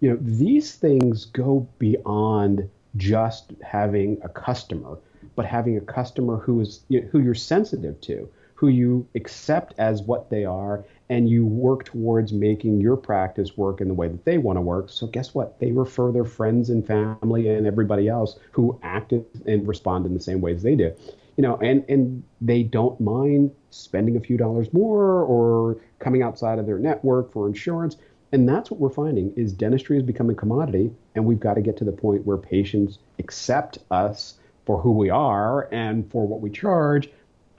You 0.00 0.10
know, 0.10 0.18
these 0.20 0.76
things 0.76 1.24
go 1.24 1.68
beyond 1.80 2.70
just 2.96 3.52
having 3.62 4.18
a 4.22 4.28
customer, 4.28 4.98
but 5.36 5.44
having 5.44 5.76
a 5.76 5.80
customer 5.80 6.38
who 6.38 6.60
is 6.60 6.80
you 6.88 7.00
know, 7.00 7.08
who 7.08 7.20
you're 7.20 7.34
sensitive 7.34 8.00
to, 8.02 8.28
who 8.54 8.68
you 8.68 9.06
accept 9.14 9.74
as 9.78 10.02
what 10.02 10.30
they 10.30 10.44
are, 10.44 10.84
and 11.08 11.28
you 11.28 11.46
work 11.46 11.84
towards 11.84 12.32
making 12.32 12.80
your 12.80 12.96
practice 12.96 13.56
work 13.56 13.80
in 13.80 13.88
the 13.88 13.94
way 13.94 14.08
that 14.08 14.24
they 14.24 14.36
want 14.36 14.56
to 14.56 14.60
work. 14.60 14.90
So 14.90 15.06
guess 15.06 15.34
what? 15.34 15.58
They 15.60 15.72
refer 15.72 16.12
their 16.12 16.24
friends 16.24 16.70
and 16.70 16.86
family 16.86 17.48
and 17.48 17.66
everybody 17.66 18.08
else 18.08 18.38
who 18.52 18.78
act 18.82 19.12
and 19.12 19.66
respond 19.66 20.06
in 20.06 20.14
the 20.14 20.20
same 20.20 20.40
ways 20.40 20.62
they 20.62 20.74
do. 20.74 20.92
You 21.36 21.42
know, 21.42 21.56
and 21.58 21.84
and 21.88 22.24
they 22.40 22.64
don't 22.64 23.00
mind 23.00 23.52
spending 23.70 24.16
a 24.16 24.20
few 24.20 24.36
dollars 24.36 24.72
more 24.72 25.22
or 25.22 25.76
coming 26.00 26.22
outside 26.22 26.58
of 26.58 26.66
their 26.66 26.78
network 26.78 27.32
for 27.32 27.46
insurance 27.46 27.96
and 28.32 28.48
that's 28.48 28.70
what 28.70 28.80
we're 28.80 28.90
finding 28.90 29.32
is 29.36 29.52
dentistry 29.52 29.96
is 29.96 30.02
becoming 30.02 30.34
a 30.34 30.38
commodity 30.38 30.90
and 31.14 31.24
we've 31.24 31.40
got 31.40 31.54
to 31.54 31.60
get 31.60 31.76
to 31.78 31.84
the 31.84 31.92
point 31.92 32.24
where 32.26 32.36
patients 32.36 32.98
accept 33.18 33.78
us 33.90 34.34
for 34.66 34.80
who 34.80 34.92
we 34.92 35.10
are 35.10 35.68
and 35.72 36.10
for 36.10 36.26
what 36.26 36.40
we 36.40 36.50
charge 36.50 37.08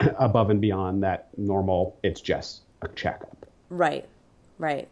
above 0.18 0.50
and 0.50 0.60
beyond 0.60 1.02
that 1.02 1.28
normal 1.36 1.96
it's 2.02 2.20
just 2.20 2.62
a 2.82 2.88
checkup. 2.88 3.46
Right 3.68 4.08
right. 4.58 4.88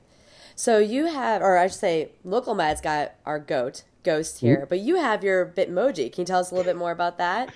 So 0.55 0.79
you 0.79 1.07
have 1.07 1.43
or 1.43 1.59
i 1.59 1.67
should 1.67 1.79
say 1.79 2.11
LocalMed's 2.27 2.81
got 2.81 3.13
our 3.25 3.39
goat 3.39 3.85
ghost 4.03 4.41
here 4.41 4.59
mm-hmm. 4.59 4.69
but 4.69 4.81
you 4.81 4.97
have 4.97 5.23
your 5.23 5.47
bitmoji. 5.47 6.13
Can 6.13 6.23
you 6.23 6.27
tell 6.27 6.41
us 6.41 6.51
a 6.51 6.55
little 6.55 6.71
bit 6.71 6.77
more 6.77 6.91
about 6.93 7.19
that 7.19 7.53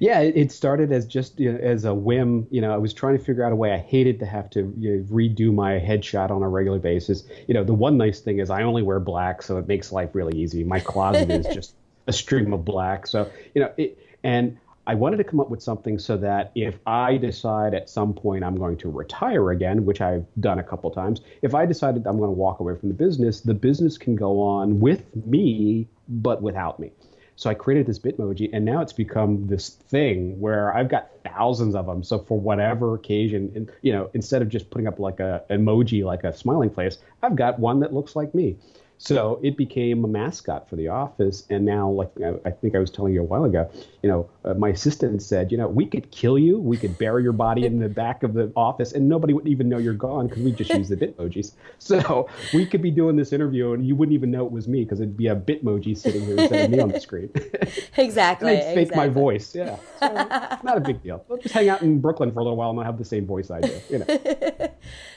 yeah, 0.00 0.20
it 0.20 0.52
started 0.52 0.92
as 0.92 1.06
just 1.06 1.38
you 1.38 1.52
know, 1.52 1.58
as 1.58 1.84
a 1.84 1.94
whim. 1.94 2.46
You 2.50 2.60
know, 2.60 2.72
I 2.72 2.76
was 2.76 2.94
trying 2.94 3.16
to 3.18 3.24
figure 3.24 3.44
out 3.44 3.52
a 3.52 3.56
way. 3.56 3.72
I 3.72 3.78
hated 3.78 4.18
to 4.20 4.26
have 4.26 4.50
to 4.50 4.72
you 4.78 4.96
know, 4.96 5.04
redo 5.04 5.52
my 5.52 5.78
headshot 5.78 6.30
on 6.30 6.42
a 6.42 6.48
regular 6.48 6.78
basis. 6.78 7.24
You 7.46 7.54
know, 7.54 7.64
the 7.64 7.74
one 7.74 7.96
nice 7.96 8.20
thing 8.20 8.38
is 8.38 8.50
I 8.50 8.62
only 8.62 8.82
wear 8.82 9.00
black, 9.00 9.42
so 9.42 9.58
it 9.58 9.68
makes 9.68 9.92
life 9.92 10.10
really 10.14 10.38
easy. 10.38 10.64
My 10.64 10.80
closet 10.80 11.30
is 11.30 11.46
just 11.54 11.74
a 12.06 12.12
stream 12.12 12.52
of 12.52 12.64
black. 12.64 13.06
So 13.06 13.30
you 13.54 13.62
know, 13.62 13.72
it, 13.76 13.98
and 14.22 14.58
I 14.88 14.94
wanted 14.94 15.18
to 15.18 15.24
come 15.24 15.38
up 15.38 15.50
with 15.50 15.62
something 15.62 15.98
so 15.98 16.16
that 16.16 16.50
if 16.54 16.78
I 16.86 17.18
decide 17.18 17.74
at 17.74 17.90
some 17.90 18.14
point 18.14 18.42
I'm 18.42 18.56
going 18.56 18.78
to 18.78 18.90
retire 18.90 19.50
again, 19.50 19.84
which 19.84 20.00
I've 20.00 20.24
done 20.40 20.58
a 20.58 20.62
couple 20.62 20.90
times, 20.90 21.20
if 21.42 21.54
I 21.54 21.66
decided 21.66 22.06
I'm 22.06 22.16
going 22.16 22.30
to 22.30 22.36
walk 22.36 22.60
away 22.60 22.74
from 22.74 22.88
the 22.88 22.94
business, 22.94 23.42
the 23.42 23.52
business 23.52 23.98
can 23.98 24.16
go 24.16 24.40
on 24.40 24.80
with 24.80 25.04
me, 25.26 25.88
but 26.08 26.40
without 26.40 26.80
me. 26.80 26.92
So 27.38 27.48
I 27.48 27.54
created 27.54 27.86
this 27.86 28.00
Bitmoji, 28.00 28.50
and 28.52 28.64
now 28.64 28.82
it's 28.82 28.92
become 28.92 29.46
this 29.46 29.68
thing 29.68 30.40
where 30.40 30.76
I've 30.76 30.88
got 30.88 31.08
thousands 31.24 31.76
of 31.76 31.86
them. 31.86 32.02
So 32.02 32.18
for 32.18 32.36
whatever 32.36 32.96
occasion, 32.96 33.52
and, 33.54 33.70
you 33.80 33.92
know, 33.92 34.10
instead 34.12 34.42
of 34.42 34.48
just 34.48 34.70
putting 34.70 34.88
up 34.88 34.98
like 34.98 35.20
a 35.20 35.44
emoji 35.48 36.04
like 36.04 36.24
a 36.24 36.36
smiling 36.36 36.68
face, 36.68 36.98
I've 37.22 37.36
got 37.36 37.60
one 37.60 37.78
that 37.78 37.94
looks 37.94 38.16
like 38.16 38.34
me. 38.34 38.56
So 38.98 39.38
it 39.44 39.56
became 39.56 40.04
a 40.04 40.08
mascot 40.08 40.68
for 40.68 40.74
the 40.74 40.88
office. 40.88 41.44
And 41.50 41.64
now, 41.64 41.88
like 41.88 42.10
I 42.44 42.50
think 42.50 42.74
I 42.74 42.80
was 42.80 42.90
telling 42.90 43.14
you 43.14 43.20
a 43.20 43.24
while 43.24 43.44
ago, 43.44 43.70
you 44.02 44.08
know, 44.08 44.28
uh, 44.44 44.54
my 44.54 44.70
assistant 44.70 45.22
said, 45.22 45.52
you 45.52 45.58
know, 45.58 45.68
we 45.68 45.86
could 45.86 46.10
kill 46.10 46.38
you, 46.38 46.58
we 46.58 46.76
could 46.76 46.98
bury 46.98 47.22
your 47.22 47.32
body 47.32 47.64
in 47.64 47.78
the 47.78 47.88
back 48.02 48.24
of 48.24 48.34
the 48.34 48.52
office, 48.56 48.92
and 48.92 49.08
nobody 49.08 49.32
would 49.32 49.46
even 49.46 49.68
know 49.68 49.78
you're 49.78 49.94
gone 49.94 50.26
because 50.26 50.42
we 50.42 50.50
just 50.52 50.70
use 50.70 50.88
the 50.88 50.96
Bitmojis. 50.96 51.52
So 51.78 52.28
we 52.52 52.66
could 52.66 52.82
be 52.82 52.90
doing 52.90 53.16
this 53.16 53.32
interview 53.32 53.72
and 53.72 53.86
you 53.86 53.94
wouldn't 53.94 54.14
even 54.14 54.30
know 54.30 54.44
it 54.44 54.52
was 54.52 54.66
me 54.66 54.84
because 54.84 55.00
it'd 55.00 55.16
be 55.16 55.28
a 55.28 55.36
Bitmoji 55.36 55.96
sitting 55.96 56.22
here 56.22 56.36
instead 56.36 56.64
of 56.64 56.70
me 56.70 56.80
on 56.80 56.88
the 56.88 57.00
screen. 57.00 57.30
exactly. 57.96 58.50
and 58.50 58.58
I'd 58.58 58.74
fake 58.74 58.88
exactly. 58.88 58.96
my 58.96 59.08
voice. 59.08 59.54
Yeah. 59.54 59.76
So, 60.00 60.12
not 60.64 60.76
a 60.76 60.80
big 60.80 61.02
deal. 61.02 61.24
Let's 61.28 61.44
just 61.44 61.54
hang 61.54 61.68
out 61.68 61.82
in 61.82 62.00
Brooklyn 62.00 62.32
for 62.32 62.40
a 62.40 62.42
little 62.42 62.56
while 62.56 62.70
and 62.70 62.80
I'll 62.80 62.84
have 62.84 62.98
the 62.98 63.04
same 63.04 63.26
voice 63.26 63.50
I 63.50 63.60
do. 63.60 63.80
You 63.90 63.98
know. 64.00 64.06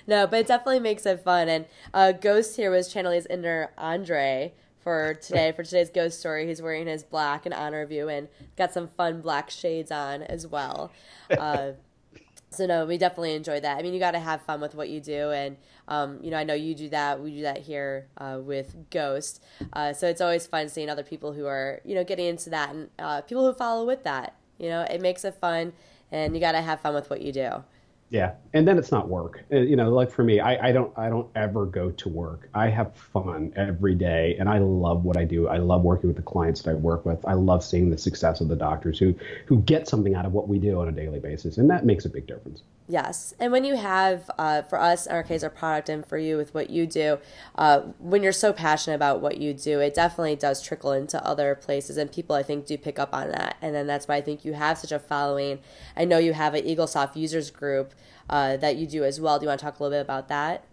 no, 0.07 0.27
but 0.27 0.39
it 0.41 0.47
definitely 0.47 0.79
makes 0.79 1.05
it 1.05 1.23
fun. 1.23 1.50
And 1.50 1.65
uh, 1.93 2.11
Ghost 2.13 2.55
here 2.55 2.71
was 2.71 2.91
channeling 2.91 3.15
his 3.15 3.25
inner 3.27 3.70
Andre 3.77 4.53
for 4.83 5.13
today 5.15 5.51
for 5.51 5.63
today's 5.63 5.89
ghost 5.89 6.19
story. 6.19 6.47
He's 6.47 6.61
wearing 6.61 6.87
his 6.87 7.03
black 7.03 7.45
in 7.45 7.53
honor 7.53 7.81
of 7.81 7.91
you 7.91 8.09
and 8.09 8.27
got 8.57 8.73
some 8.73 8.87
fun 8.87 9.21
black 9.21 9.49
shades 9.49 9.91
on 9.91 10.23
as 10.23 10.47
well. 10.47 10.91
Uh, 11.29 11.71
so 12.49 12.65
no, 12.65 12.85
we 12.85 12.97
definitely 12.97 13.35
enjoy 13.35 13.59
that. 13.59 13.77
I 13.77 13.81
mean, 13.81 13.93
you 13.93 13.99
got 13.99 14.11
to 14.11 14.19
have 14.19 14.41
fun 14.41 14.59
with 14.59 14.75
what 14.75 14.89
you 14.89 14.99
do, 14.99 15.31
and 15.31 15.57
um, 15.87 16.19
you 16.21 16.31
know, 16.31 16.37
I 16.37 16.43
know 16.43 16.53
you 16.53 16.75
do 16.75 16.89
that. 16.89 17.21
We 17.21 17.31
do 17.31 17.41
that 17.43 17.59
here 17.59 18.07
uh, 18.17 18.39
with 18.41 18.89
Ghost. 18.89 19.41
Uh, 19.73 19.93
so 19.93 20.07
it's 20.07 20.21
always 20.21 20.47
fun 20.47 20.69
seeing 20.69 20.89
other 20.89 21.03
people 21.03 21.33
who 21.33 21.45
are 21.45 21.79
you 21.85 21.95
know 21.95 22.03
getting 22.03 22.25
into 22.25 22.49
that 22.49 22.71
and 22.71 22.89
uh, 22.99 23.21
people 23.21 23.45
who 23.45 23.53
follow 23.53 23.85
with 23.85 24.03
that. 24.03 24.35
You 24.57 24.69
know, 24.69 24.81
it 24.81 25.01
makes 25.01 25.23
it 25.23 25.35
fun, 25.35 25.73
and 26.11 26.33
you 26.35 26.39
got 26.39 26.51
to 26.53 26.61
have 26.61 26.81
fun 26.81 26.93
with 26.93 27.09
what 27.09 27.21
you 27.21 27.31
do. 27.31 27.63
Yeah, 28.11 28.33
and 28.53 28.67
then 28.67 28.77
it's 28.77 28.91
not 28.91 29.07
work. 29.07 29.41
Uh, 29.53 29.59
you 29.59 29.77
know, 29.77 29.89
like 29.89 30.11
for 30.11 30.21
me, 30.21 30.41
I, 30.41 30.67
I 30.67 30.71
don't 30.73 30.91
I 30.97 31.07
don't 31.07 31.29
ever 31.33 31.65
go 31.65 31.91
to 31.91 32.09
work. 32.09 32.49
I 32.53 32.67
have 32.67 32.93
fun 32.93 33.53
every 33.55 33.95
day, 33.95 34.35
and 34.37 34.49
I 34.49 34.57
love 34.57 35.05
what 35.05 35.15
I 35.15 35.23
do. 35.23 35.47
I 35.47 35.59
love 35.59 35.83
working 35.83 36.09
with 36.09 36.17
the 36.17 36.21
clients 36.21 36.61
that 36.63 36.71
I 36.71 36.73
work 36.73 37.05
with. 37.05 37.25
I 37.25 37.35
love 37.35 37.63
seeing 37.63 37.89
the 37.89 37.97
success 37.97 38.41
of 38.41 38.49
the 38.49 38.55
doctors 38.57 38.99
who 38.99 39.15
who 39.45 39.61
get 39.61 39.87
something 39.87 40.13
out 40.13 40.25
of 40.25 40.33
what 40.33 40.49
we 40.49 40.59
do 40.59 40.81
on 40.81 40.89
a 40.89 40.91
daily 40.91 41.21
basis, 41.21 41.57
and 41.57 41.69
that 41.69 41.85
makes 41.85 42.03
a 42.03 42.09
big 42.09 42.27
difference. 42.27 42.63
Yes, 42.89 43.33
and 43.39 43.53
when 43.53 43.63
you 43.63 43.77
have, 43.77 44.29
uh, 44.37 44.63
for 44.63 44.77
us, 44.77 45.05
in 45.05 45.13
our 45.13 45.23
case, 45.23 45.43
our 45.43 45.49
product, 45.49 45.87
and 45.87 46.05
for 46.05 46.17
you 46.17 46.35
with 46.35 46.53
what 46.53 46.69
you 46.69 46.85
do, 46.85 47.19
uh, 47.55 47.79
when 47.99 48.21
you're 48.21 48.33
so 48.33 48.51
passionate 48.51 48.95
about 48.95 49.21
what 49.21 49.37
you 49.37 49.53
do, 49.53 49.79
it 49.79 49.93
definitely 49.93 50.35
does 50.35 50.61
trickle 50.61 50.91
into 50.91 51.25
other 51.25 51.55
places, 51.55 51.95
and 51.95 52.11
people 52.11 52.35
I 52.35 52.43
think 52.43 52.65
do 52.65 52.77
pick 52.77 52.99
up 52.99 53.13
on 53.13 53.29
that, 53.29 53.55
and 53.61 53.73
then 53.73 53.87
that's 53.87 54.09
why 54.09 54.15
I 54.15 54.21
think 54.21 54.43
you 54.43 54.51
have 54.51 54.77
such 54.77 54.91
a 54.91 54.99
following. 54.99 55.59
I 55.95 56.03
know 56.03 56.17
you 56.17 56.33
have 56.33 56.53
an 56.53 56.65
EagleSoft 56.65 57.15
users 57.15 57.49
group 57.49 57.93
uh, 58.31 58.57
that 58.57 58.77
you 58.77 58.88
do 58.88 59.03
as 59.03 59.19
well. 59.19 59.38
Do 59.38 59.43
you 59.43 59.50
want 59.50 59.59
to 59.59 59.65
talk 59.65 59.79
a 59.79 59.83
little 59.83 59.97
bit 59.97 60.01
about 60.01 60.27
that? 60.29 60.63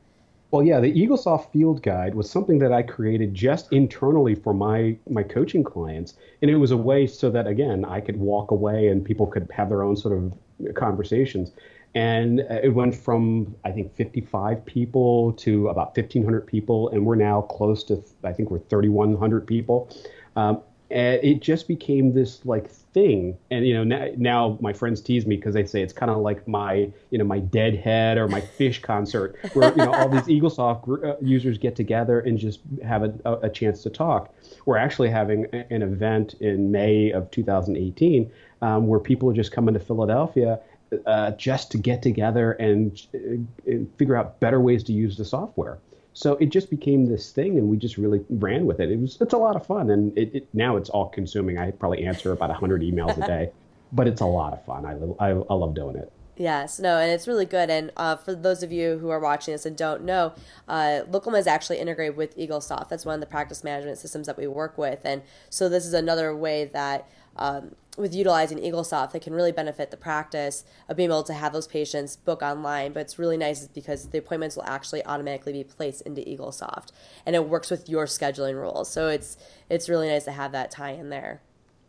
Well, 0.50 0.62
yeah, 0.62 0.80
the 0.80 0.90
EagleSoft 0.90 1.52
Field 1.52 1.82
Guide 1.82 2.14
was 2.14 2.30
something 2.30 2.58
that 2.60 2.72
I 2.72 2.82
created 2.82 3.34
just 3.34 3.70
internally 3.70 4.34
for 4.34 4.54
my 4.54 4.96
my 5.10 5.22
coaching 5.22 5.62
clients, 5.62 6.14
and 6.40 6.50
it 6.50 6.56
was 6.56 6.70
a 6.70 6.76
way 6.76 7.06
so 7.06 7.28
that 7.30 7.46
again 7.46 7.84
I 7.84 8.00
could 8.00 8.16
walk 8.16 8.50
away 8.50 8.88
and 8.88 9.04
people 9.04 9.26
could 9.26 9.50
have 9.52 9.68
their 9.68 9.82
own 9.82 9.96
sort 9.96 10.16
of 10.16 10.74
conversations. 10.74 11.52
And 11.94 12.40
it 12.40 12.72
went 12.72 12.94
from 12.94 13.54
I 13.64 13.72
think 13.72 13.94
55 13.94 14.64
people 14.64 15.32
to 15.34 15.68
about 15.68 15.94
1,500 15.94 16.46
people, 16.46 16.88
and 16.90 17.04
we're 17.04 17.16
now 17.16 17.42
close 17.42 17.84
to 17.84 18.02
I 18.24 18.32
think 18.32 18.50
we're 18.50 18.60
3,100 18.60 19.46
people. 19.46 19.90
Um, 20.34 20.62
and 20.90 21.22
it 21.22 21.40
just 21.42 21.68
became 21.68 22.14
this 22.14 22.46
like 22.46 22.70
thing. 22.98 23.38
And 23.50 23.66
you 23.66 23.74
know 23.74 23.84
now, 23.84 24.08
now 24.16 24.58
my 24.60 24.72
friends 24.72 25.00
tease 25.00 25.26
me 25.26 25.36
because 25.36 25.54
they 25.54 25.64
say 25.64 25.82
it's 25.82 25.92
kind 25.92 26.10
of 26.10 26.18
like 26.18 26.46
my 26.48 26.90
you 27.10 27.18
know 27.18 27.24
my 27.24 27.38
deadhead 27.38 28.18
or 28.18 28.28
my 28.28 28.40
Phish 28.40 28.82
concert 28.82 29.36
where 29.52 29.70
you 29.70 29.76
know 29.84 29.92
all 29.92 30.08
these 30.08 30.22
eaglesoft 30.22 31.04
uh, 31.04 31.16
users 31.20 31.58
get 31.58 31.76
together 31.76 32.20
and 32.20 32.38
just 32.38 32.60
have 32.84 33.02
a, 33.04 33.38
a, 33.42 33.50
chance 33.50 33.82
to 33.82 33.90
talk. 33.90 34.34
We're 34.66 34.76
actually 34.76 35.10
having 35.10 35.46
an 35.70 35.82
event 35.82 36.34
in 36.40 36.70
may 36.70 37.10
of 37.10 37.30
2018 37.30 38.30
um, 38.62 38.86
where 38.86 39.00
people 39.00 39.30
are 39.30 39.34
just 39.34 39.52
coming 39.52 39.74
to 39.74 39.80
philadelphia 39.80 40.60
uh, 41.06 41.32
just 41.32 41.70
to 41.72 41.78
get 41.78 42.02
together 42.02 42.52
and, 42.52 43.00
uh, 43.14 43.70
and 43.70 43.92
figure 43.98 44.16
out 44.16 44.40
better 44.40 44.60
ways 44.60 44.82
to 44.84 44.92
use 44.92 45.16
the 45.16 45.24
software 45.24 45.78
so 46.18 46.34
it 46.38 46.46
just 46.46 46.68
became 46.68 47.06
this 47.06 47.30
thing, 47.30 47.58
and 47.58 47.68
we 47.68 47.76
just 47.76 47.96
really 47.96 48.24
ran 48.28 48.66
with 48.66 48.80
it. 48.80 48.90
It 48.90 48.98
was 48.98 49.18
it's 49.20 49.34
a 49.34 49.38
lot 49.38 49.54
of 49.54 49.64
fun, 49.64 49.88
and 49.90 50.18
it, 50.18 50.34
it 50.34 50.48
now 50.52 50.76
it's 50.76 50.90
all 50.90 51.08
consuming. 51.10 51.58
I 51.58 51.70
probably 51.70 52.04
answer 52.04 52.32
about 52.32 52.50
hundred 52.50 52.82
emails 52.82 53.16
a 53.22 53.24
day, 53.24 53.52
but 53.92 54.08
it's 54.08 54.20
a 54.20 54.26
lot 54.26 54.52
of 54.52 54.64
fun. 54.64 54.84
I, 54.84 54.94
I, 55.24 55.28
I 55.28 55.54
love 55.54 55.76
doing 55.76 55.94
it. 55.94 56.10
Yes, 56.38 56.78
no, 56.78 56.98
and 56.98 57.10
it's 57.10 57.26
really 57.26 57.46
good. 57.46 57.68
And 57.68 57.90
uh, 57.96 58.14
for 58.14 58.32
those 58.32 58.62
of 58.62 58.70
you 58.70 58.98
who 58.98 59.10
are 59.10 59.18
watching 59.18 59.52
this 59.52 59.66
and 59.66 59.76
don't 59.76 60.04
know, 60.04 60.34
uh, 60.68 61.00
LocalMed 61.10 61.40
is 61.40 61.48
actually 61.48 61.78
integrated 61.78 62.16
with 62.16 62.38
EagleSoft. 62.38 62.88
That's 62.88 63.04
one 63.04 63.16
of 63.16 63.20
the 63.20 63.26
practice 63.26 63.64
management 63.64 63.98
systems 63.98 64.28
that 64.28 64.38
we 64.38 64.46
work 64.46 64.78
with, 64.78 65.00
and 65.04 65.22
so 65.50 65.68
this 65.68 65.84
is 65.84 65.92
another 65.92 66.34
way 66.36 66.64
that 66.66 67.08
um, 67.34 67.74
with 67.96 68.14
utilizing 68.14 68.58
EagleSoft 68.58 69.10
that 69.10 69.22
can 69.22 69.32
really 69.32 69.50
benefit 69.50 69.90
the 69.90 69.96
practice 69.96 70.64
of 70.88 70.96
being 70.96 71.10
able 71.10 71.24
to 71.24 71.34
have 71.34 71.52
those 71.52 71.66
patients 71.66 72.14
book 72.14 72.40
online. 72.40 72.92
But 72.92 73.00
it's 73.00 73.18
really 73.18 73.36
nice 73.36 73.66
because 73.66 74.10
the 74.10 74.18
appointments 74.18 74.54
will 74.54 74.64
actually 74.64 75.04
automatically 75.04 75.52
be 75.52 75.64
placed 75.64 76.02
into 76.02 76.20
EagleSoft, 76.20 76.92
and 77.26 77.34
it 77.34 77.48
works 77.48 77.68
with 77.68 77.88
your 77.88 78.06
scheduling 78.06 78.54
rules. 78.54 78.88
So 78.88 79.08
it's 79.08 79.36
it's 79.68 79.88
really 79.88 80.06
nice 80.06 80.22
to 80.26 80.32
have 80.32 80.52
that 80.52 80.70
tie 80.70 80.92
in 80.92 81.10
there. 81.10 81.42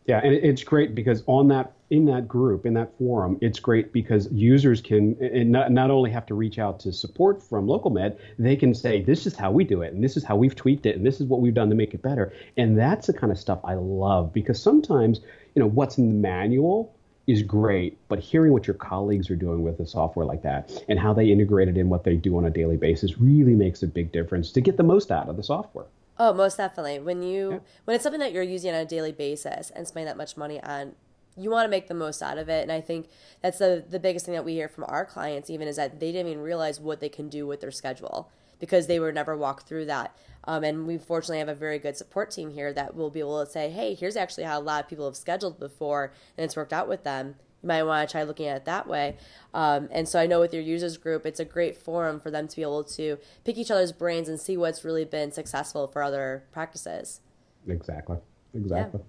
Yeah, 0.09 0.21
and 0.23 0.33
it's 0.33 0.63
great 0.63 0.95
because 0.95 1.21
on 1.27 1.49
that 1.49 1.73
in 1.91 2.05
that 2.05 2.27
group 2.27 2.65
in 2.65 2.73
that 2.73 2.97
forum, 2.97 3.37
it's 3.41 3.59
great 3.59 3.93
because 3.93 4.27
users 4.31 4.81
can 4.81 5.15
not, 5.51 5.71
not 5.71 5.91
only 5.91 6.09
have 6.09 6.25
to 6.25 6.33
reach 6.33 6.57
out 6.57 6.79
to 6.79 6.91
support 6.91 7.43
from 7.43 7.67
LocalMed, 7.67 8.17
they 8.39 8.55
can 8.55 8.73
say 8.73 9.03
this 9.03 9.27
is 9.27 9.35
how 9.35 9.51
we 9.51 9.63
do 9.63 9.83
it, 9.83 9.93
and 9.93 10.03
this 10.03 10.17
is 10.17 10.23
how 10.23 10.35
we've 10.35 10.55
tweaked 10.55 10.87
it, 10.87 10.95
and 10.95 11.05
this 11.05 11.21
is 11.21 11.27
what 11.27 11.41
we've 11.41 11.53
done 11.53 11.69
to 11.69 11.75
make 11.75 11.93
it 11.93 12.01
better. 12.01 12.33
And 12.57 12.75
that's 12.75 13.05
the 13.05 13.13
kind 13.13 13.31
of 13.31 13.37
stuff 13.37 13.59
I 13.63 13.75
love 13.75 14.33
because 14.33 14.59
sometimes 14.59 15.19
you 15.53 15.59
know 15.59 15.69
what's 15.69 15.99
in 15.99 16.07
the 16.07 16.15
manual 16.15 16.95
is 17.27 17.43
great, 17.43 17.99
but 18.07 18.17
hearing 18.17 18.51
what 18.51 18.65
your 18.65 18.77
colleagues 18.77 19.29
are 19.29 19.35
doing 19.35 19.61
with 19.61 19.79
a 19.79 19.85
software 19.85 20.25
like 20.25 20.41
that 20.41 20.71
and 20.89 20.97
how 20.97 21.13
they 21.13 21.27
integrate 21.27 21.67
it 21.67 21.77
in 21.77 21.87
what 21.87 22.03
they 22.03 22.15
do 22.15 22.35
on 22.35 22.45
a 22.45 22.49
daily 22.49 22.77
basis 22.77 23.19
really 23.19 23.53
makes 23.53 23.83
a 23.83 23.87
big 23.87 24.11
difference 24.11 24.51
to 24.53 24.61
get 24.61 24.75
the 24.75 24.81
most 24.81 25.11
out 25.11 25.29
of 25.29 25.37
the 25.37 25.43
software. 25.43 25.85
Oh, 26.19 26.33
most 26.33 26.57
definitely. 26.57 26.99
When 26.99 27.23
you 27.23 27.51
yeah. 27.51 27.59
when 27.85 27.95
it's 27.95 28.03
something 28.03 28.19
that 28.19 28.33
you're 28.33 28.43
using 28.43 28.71
on 28.71 28.81
a 28.81 28.85
daily 28.85 29.13
basis 29.13 29.71
and 29.71 29.88
spending 29.88 30.07
that 30.07 30.17
much 30.17 30.35
money 30.35 30.61
on, 30.61 30.93
you 31.38 31.49
want 31.49 31.65
to 31.65 31.69
make 31.69 31.88
the 31.88 31.93
most 31.93 32.21
out 32.21 32.38
of 32.38 32.49
it. 32.49 32.61
And 32.61 32.71
I 32.71 32.81
think 32.81 33.07
that's 33.41 33.59
the 33.59 33.85
the 33.89 33.99
biggest 33.99 34.25
thing 34.25 34.35
that 34.35 34.43
we 34.43 34.53
hear 34.53 34.67
from 34.67 34.83
our 34.89 35.05
clients 35.05 35.49
even 35.49 35.67
is 35.67 35.77
that 35.77 36.01
they 36.01 36.11
didn't 36.11 36.27
even 36.31 36.43
realize 36.43 36.79
what 36.79 36.99
they 36.99 37.09
can 37.09 37.29
do 37.29 37.47
with 37.47 37.61
their 37.61 37.71
schedule 37.71 38.29
because 38.59 38.88
they 38.88 38.99
were 38.99 39.13
never 39.13 39.38
walked 39.38 39.65
through 39.65 39.85
that. 39.85 40.13
Um, 40.43 40.65
and 40.65 40.85
we 40.85 40.97
fortunately 40.97 41.39
have 41.39 41.47
a 41.47 41.55
very 41.55 41.79
good 41.79 41.95
support 41.95 42.31
team 42.31 42.51
here 42.51 42.73
that 42.73 42.95
will 42.95 43.09
be 43.09 43.21
able 43.21 43.43
to 43.45 43.49
say, 43.49 43.69
hey, 43.69 43.93
here's 43.93 44.17
actually 44.17 44.43
how 44.43 44.59
a 44.59 44.61
lot 44.61 44.83
of 44.83 44.89
people 44.89 45.05
have 45.05 45.15
scheduled 45.15 45.57
before 45.57 46.11
and 46.38 46.43
it's 46.43 46.57
worked 46.57 46.73
out 46.73 46.89
with 46.89 47.05
them. 47.05 47.35
You 47.61 47.67
might 47.67 47.83
want 47.83 48.07
to 48.07 48.11
try 48.11 48.23
looking 48.23 48.47
at 48.47 48.57
it 48.57 48.65
that 48.65 48.87
way. 48.87 49.17
Um, 49.53 49.89
and 49.91 50.07
so 50.07 50.19
I 50.19 50.27
know 50.27 50.39
with 50.39 50.53
your 50.53 50.63
users 50.63 50.97
group, 50.97 51.25
it's 51.25 51.39
a 51.39 51.45
great 51.45 51.75
forum 51.75 52.19
for 52.19 52.31
them 52.31 52.47
to 52.47 52.55
be 52.55 52.61
able 52.61 52.83
to 52.85 53.17
pick 53.43 53.57
each 53.57 53.71
other's 53.71 53.91
brains 53.91 54.29
and 54.29 54.39
see 54.39 54.57
what's 54.57 54.85
really 54.85 55.05
been 55.05 55.31
successful 55.31 55.87
for 55.87 56.01
other 56.01 56.45
practices. 56.51 57.21
Exactly. 57.67 58.17
Exactly. 58.53 59.01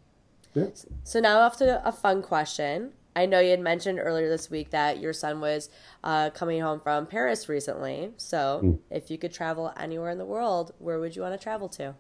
Yeah. 0.55 0.65
yeah. 0.65 0.71
So 1.05 1.21
now 1.21 1.41
off 1.41 1.57
to 1.59 1.87
a 1.87 1.93
fun 1.93 2.23
question. 2.23 2.93
I 3.17 3.27
know 3.27 3.41
you 3.41 3.51
had 3.51 3.61
mentioned 3.61 3.99
earlier 4.01 4.29
this 4.29 4.51
week 4.51 4.71
that 4.71 5.01
your 5.01 5.13
son 5.13 5.41
was 5.41 5.69
uh, 6.05 6.31
coming 6.31 6.61
home 6.61 6.81
from 6.81 7.07
Paris 7.07 7.49
recently. 7.49 8.13
So, 8.17 8.61
mm. 8.63 8.79
if 8.89 9.11
you 9.11 9.19
could 9.19 9.33
travel 9.33 9.73
anywhere 9.77 10.11
in 10.11 10.19
the 10.19 10.25
world, 10.25 10.73
where 10.79 11.01
would 11.01 11.17
you 11.17 11.23
want 11.23 11.35
to 11.35 11.43
travel 11.43 11.69
to? 11.71 11.95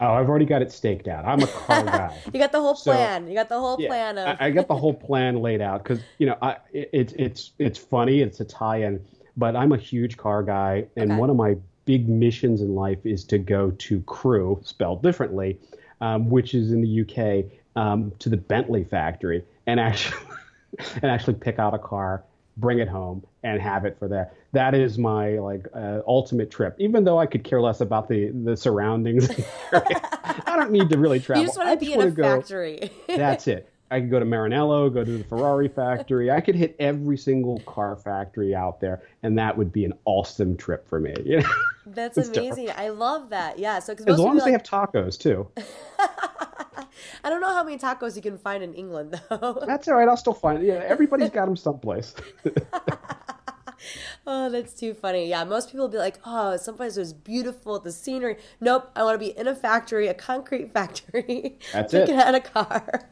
Oh, 0.00 0.14
I've 0.14 0.30
already 0.30 0.46
got 0.46 0.62
it 0.62 0.72
staked 0.72 1.08
out. 1.08 1.26
I'm 1.26 1.42
a 1.42 1.46
car 1.46 1.84
guy. 1.84 2.18
you 2.32 2.40
got 2.40 2.52
the 2.52 2.60
whole 2.60 2.74
plan. 2.74 3.24
So, 3.24 3.28
you 3.28 3.34
got 3.34 3.50
the 3.50 3.60
whole 3.60 3.76
yeah, 3.78 3.88
plan 3.88 4.18
of. 4.18 4.28
I, 4.40 4.46
I 4.46 4.50
got 4.50 4.66
the 4.66 4.76
whole 4.76 4.94
plan 4.94 5.42
laid 5.42 5.60
out 5.60 5.82
because 5.82 6.00
you 6.18 6.26
know 6.26 6.38
I, 6.40 6.56
it, 6.72 6.90
it's 6.92 7.12
it's 7.18 7.50
it's 7.58 7.78
funny. 7.78 8.20
It's 8.22 8.40
a 8.40 8.44
tie-in, 8.44 9.04
but 9.36 9.56
I'm 9.56 9.72
a 9.72 9.76
huge 9.76 10.16
car 10.16 10.42
guy, 10.42 10.86
and 10.96 11.12
okay. 11.12 11.20
one 11.20 11.28
of 11.28 11.36
my 11.36 11.56
big 11.84 12.08
missions 12.08 12.62
in 12.62 12.74
life 12.74 13.04
is 13.04 13.24
to 13.24 13.38
go 13.38 13.72
to 13.72 14.00
Crewe, 14.02 14.60
spelled 14.62 15.02
differently, 15.02 15.58
um, 16.00 16.30
which 16.30 16.54
is 16.54 16.72
in 16.72 16.80
the 16.80 17.00
UK, 17.02 17.50
um, 17.76 18.12
to 18.20 18.28
the 18.28 18.36
Bentley 18.36 18.84
factory, 18.84 19.44
and 19.66 19.78
actually 19.78 20.16
and 21.02 21.10
actually 21.10 21.34
pick 21.34 21.58
out 21.58 21.74
a 21.74 21.78
car, 21.78 22.24
bring 22.56 22.78
it 22.78 22.88
home, 22.88 23.24
and 23.42 23.60
have 23.60 23.84
it 23.84 23.98
for 23.98 24.08
that. 24.08 24.34
That 24.52 24.74
is 24.74 24.98
my 24.98 25.38
like 25.38 25.66
uh, 25.74 26.00
ultimate 26.06 26.50
trip. 26.50 26.76
Even 26.78 27.04
though 27.04 27.18
I 27.18 27.26
could 27.26 27.44
care 27.44 27.60
less 27.60 27.80
about 27.80 28.08
the 28.08 28.30
the 28.30 28.56
surroundings, 28.56 29.30
I 29.72 30.54
don't 30.56 30.72
need 30.72 30.90
to 30.90 30.98
really 30.98 31.20
travel. 31.20 31.42
You 31.42 31.48
just 31.48 31.58
want 31.58 31.78
to 31.78 31.86
be 31.86 31.92
in 31.92 32.00
a 32.00 32.10
go, 32.10 32.40
factory. 32.40 32.90
that's 33.08 33.46
it. 33.46 33.70
I 33.92 33.98
could 33.98 34.10
go 34.10 34.20
to 34.20 34.24
Maranello, 34.24 34.92
go 34.92 35.02
to 35.04 35.18
the 35.18 35.24
Ferrari 35.24 35.66
factory. 35.66 36.30
I 36.30 36.40
could 36.40 36.54
hit 36.54 36.76
every 36.78 37.16
single 37.16 37.58
car 37.60 37.96
factory 37.96 38.54
out 38.54 38.80
there, 38.80 39.02
and 39.24 39.36
that 39.38 39.56
would 39.56 39.72
be 39.72 39.84
an 39.84 39.94
awesome 40.04 40.56
trip 40.56 40.88
for 40.88 41.00
me. 41.00 41.14
You 41.24 41.38
know? 41.40 41.48
That's 41.86 42.16
amazing. 42.16 42.70
I 42.70 42.90
love 42.90 43.30
that. 43.30 43.58
Yeah. 43.58 43.80
So 43.80 43.94
as 44.06 44.18
long 44.18 44.36
as 44.36 44.44
they 44.44 44.52
have 44.52 44.62
tacos 44.62 45.18
too. 45.18 45.48
I 47.24 47.30
don't 47.30 47.40
know 47.40 47.52
how 47.52 47.64
many 47.64 47.78
tacos 47.78 48.16
you 48.16 48.22
can 48.22 48.38
find 48.38 48.62
in 48.62 48.74
England 48.74 49.20
though. 49.30 49.62
That's 49.66 49.88
all 49.88 49.94
right. 49.94 50.08
I'll 50.08 50.16
still 50.16 50.34
find. 50.34 50.62
Yeah, 50.62 50.82
everybody's 50.86 51.30
got 51.30 51.46
them 51.46 51.56
someplace. 51.56 52.14
oh, 54.26 54.50
that's 54.50 54.74
too 54.74 54.94
funny. 54.94 55.28
Yeah, 55.28 55.44
most 55.44 55.68
people 55.68 55.86
will 55.86 55.92
be 55.92 55.98
like, 55.98 56.18
oh, 56.24 56.56
someplace 56.56 56.96
was 56.96 57.12
beautiful, 57.12 57.78
the 57.78 57.92
scenery. 57.92 58.36
Nope, 58.60 58.90
I 58.94 59.02
want 59.02 59.14
to 59.14 59.18
be 59.18 59.36
in 59.38 59.46
a 59.46 59.54
factory, 59.54 60.08
a 60.08 60.14
concrete 60.14 60.72
factory. 60.74 61.58
That's 61.72 61.94
it. 61.94 62.10
out 62.10 62.34
a 62.34 62.40
car 62.40 63.08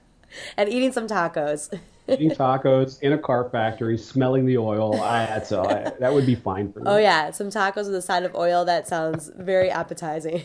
and 0.57 0.69
eating 0.69 0.93
some 0.93 1.07
tacos. 1.07 1.73
Eating 2.09 2.31
tacos 2.31 3.03
in 3.03 3.13
a 3.13 3.19
car 3.19 3.51
factory, 3.51 3.99
smelling 3.99 4.47
the 4.47 4.57
oil. 4.57 4.99
I, 5.01 5.27
that's 5.27 5.53
I, 5.53 5.93
that 6.01 6.13
would 6.13 6.25
be 6.25 6.35
fine 6.35 6.73
for 6.73 6.81
me. 6.81 6.87
Oh 6.87 6.97
yeah, 6.97 7.31
some 7.33 7.49
tacos 7.49 7.85
with 7.87 7.97
a 7.97 8.03
side 8.03 8.23
of 8.23 8.35
oil. 8.35 8.65
That 8.65 8.89
sounds 8.89 9.31
very 9.37 9.71
appetizing. 9.71 10.43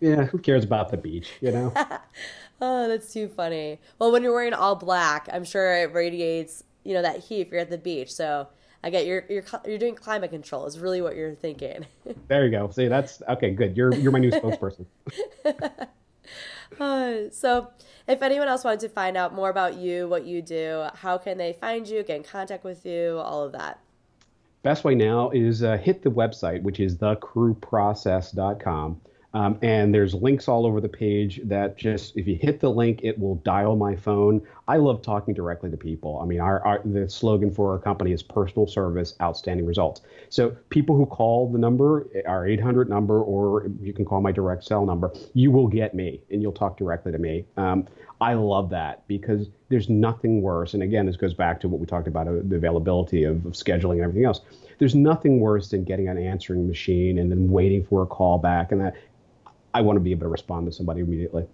Yeah, 0.00 0.24
who 0.24 0.38
cares 0.38 0.64
about 0.64 0.90
the 0.90 0.98
beach? 0.98 1.30
You 1.40 1.52
know. 1.52 1.72
Oh, 2.60 2.88
that's 2.88 3.12
too 3.12 3.28
funny. 3.28 3.80
Well, 3.98 4.12
when 4.12 4.22
you're 4.22 4.34
wearing 4.34 4.54
all 4.54 4.76
black, 4.76 5.28
I'm 5.32 5.44
sure 5.44 5.74
it 5.74 5.92
radiates, 5.92 6.64
you 6.84 6.94
know, 6.94 7.02
that 7.02 7.20
heat 7.20 7.42
if 7.42 7.50
you're 7.50 7.60
at 7.60 7.70
the 7.70 7.78
beach. 7.78 8.12
So 8.12 8.48
I 8.82 8.90
get 8.90 9.06
you're 9.06 9.24
you're 9.28 9.44
you're 9.66 9.78
doing 9.78 9.94
climate 9.94 10.30
control 10.30 10.66
is 10.66 10.78
really 10.78 11.00
what 11.00 11.16
you're 11.16 11.34
thinking. 11.34 11.86
there 12.28 12.44
you 12.44 12.50
go. 12.50 12.70
See, 12.70 12.88
that's 12.88 13.22
okay. 13.28 13.50
Good. 13.50 13.76
You're 13.76 13.94
you're 13.94 14.12
my 14.12 14.18
new 14.18 14.30
spokesperson. 14.30 14.86
Uh, 16.80 17.28
so, 17.30 17.68
if 18.08 18.22
anyone 18.22 18.48
else 18.48 18.64
wanted 18.64 18.80
to 18.80 18.88
find 18.88 19.16
out 19.16 19.32
more 19.34 19.50
about 19.50 19.76
you, 19.76 20.08
what 20.08 20.24
you 20.24 20.42
do, 20.42 20.86
how 20.94 21.18
can 21.18 21.38
they 21.38 21.52
find 21.52 21.88
you, 21.88 22.02
get 22.02 22.16
in 22.16 22.24
contact 22.24 22.64
with 22.64 22.84
you, 22.84 23.18
all 23.18 23.42
of 23.42 23.52
that? 23.52 23.78
Best 24.62 24.84
way 24.84 24.94
now 24.94 25.30
is 25.30 25.62
uh, 25.62 25.76
hit 25.76 26.02
the 26.02 26.10
website, 26.10 26.62
which 26.62 26.80
is 26.80 26.96
thecrewprocess.com. 26.96 29.00
Um, 29.34 29.58
and 29.62 29.92
there's 29.92 30.14
links 30.14 30.46
all 30.46 30.64
over 30.64 30.80
the 30.80 30.88
page 30.88 31.40
that 31.44 31.76
just, 31.76 32.16
if 32.16 32.28
you 32.28 32.36
hit 32.36 32.60
the 32.60 32.70
link, 32.70 33.00
it 33.02 33.18
will 33.18 33.34
dial 33.36 33.74
my 33.74 33.96
phone. 33.96 34.40
I 34.68 34.76
love 34.76 35.02
talking 35.02 35.34
directly 35.34 35.70
to 35.70 35.76
people. 35.76 36.20
I 36.20 36.24
mean, 36.24 36.40
our, 36.40 36.64
our 36.64 36.80
the 36.84 37.10
slogan 37.10 37.50
for 37.52 37.72
our 37.72 37.78
company 37.80 38.12
is 38.12 38.22
personal 38.22 38.68
service, 38.68 39.14
outstanding 39.20 39.66
results. 39.66 40.02
So 40.28 40.56
people 40.70 40.96
who 40.96 41.04
call 41.04 41.50
the 41.50 41.58
number, 41.58 42.06
our 42.26 42.46
800 42.46 42.88
number, 42.88 43.22
or 43.22 43.68
you 43.80 43.92
can 43.92 44.04
call 44.04 44.20
my 44.20 44.30
direct 44.30 44.62
cell 44.62 44.86
number, 44.86 45.12
you 45.34 45.50
will 45.50 45.66
get 45.66 45.94
me 45.94 46.20
and 46.30 46.40
you'll 46.40 46.52
talk 46.52 46.76
directly 46.76 47.10
to 47.10 47.18
me. 47.18 47.44
Um, 47.56 47.88
I 48.20 48.34
love 48.34 48.70
that 48.70 49.06
because 49.08 49.48
there's 49.68 49.88
nothing 49.88 50.42
worse. 50.42 50.74
And 50.74 50.82
again, 50.84 51.06
this 51.06 51.16
goes 51.16 51.34
back 51.34 51.60
to 51.60 51.68
what 51.68 51.80
we 51.80 51.86
talked 51.86 52.06
about 52.06 52.28
uh, 52.28 52.34
the 52.44 52.54
availability 52.56 53.24
of, 53.24 53.44
of 53.44 53.52
scheduling 53.52 53.94
and 53.94 54.02
everything 54.02 54.24
else. 54.24 54.42
There's 54.78 54.94
nothing 54.94 55.40
worse 55.40 55.70
than 55.70 55.82
getting 55.82 56.08
an 56.08 56.18
answering 56.18 56.68
machine 56.68 57.18
and 57.18 57.30
then 57.30 57.50
waiting 57.50 57.84
for 57.84 58.02
a 58.02 58.06
call 58.06 58.38
back. 58.38 58.70
And 58.70 58.80
that 58.80 58.94
I 59.74 59.80
want 59.82 59.96
to 59.96 60.00
be 60.00 60.12
able 60.12 60.22
to 60.22 60.28
respond 60.28 60.66
to 60.66 60.72
somebody 60.72 61.00
immediately. 61.00 61.46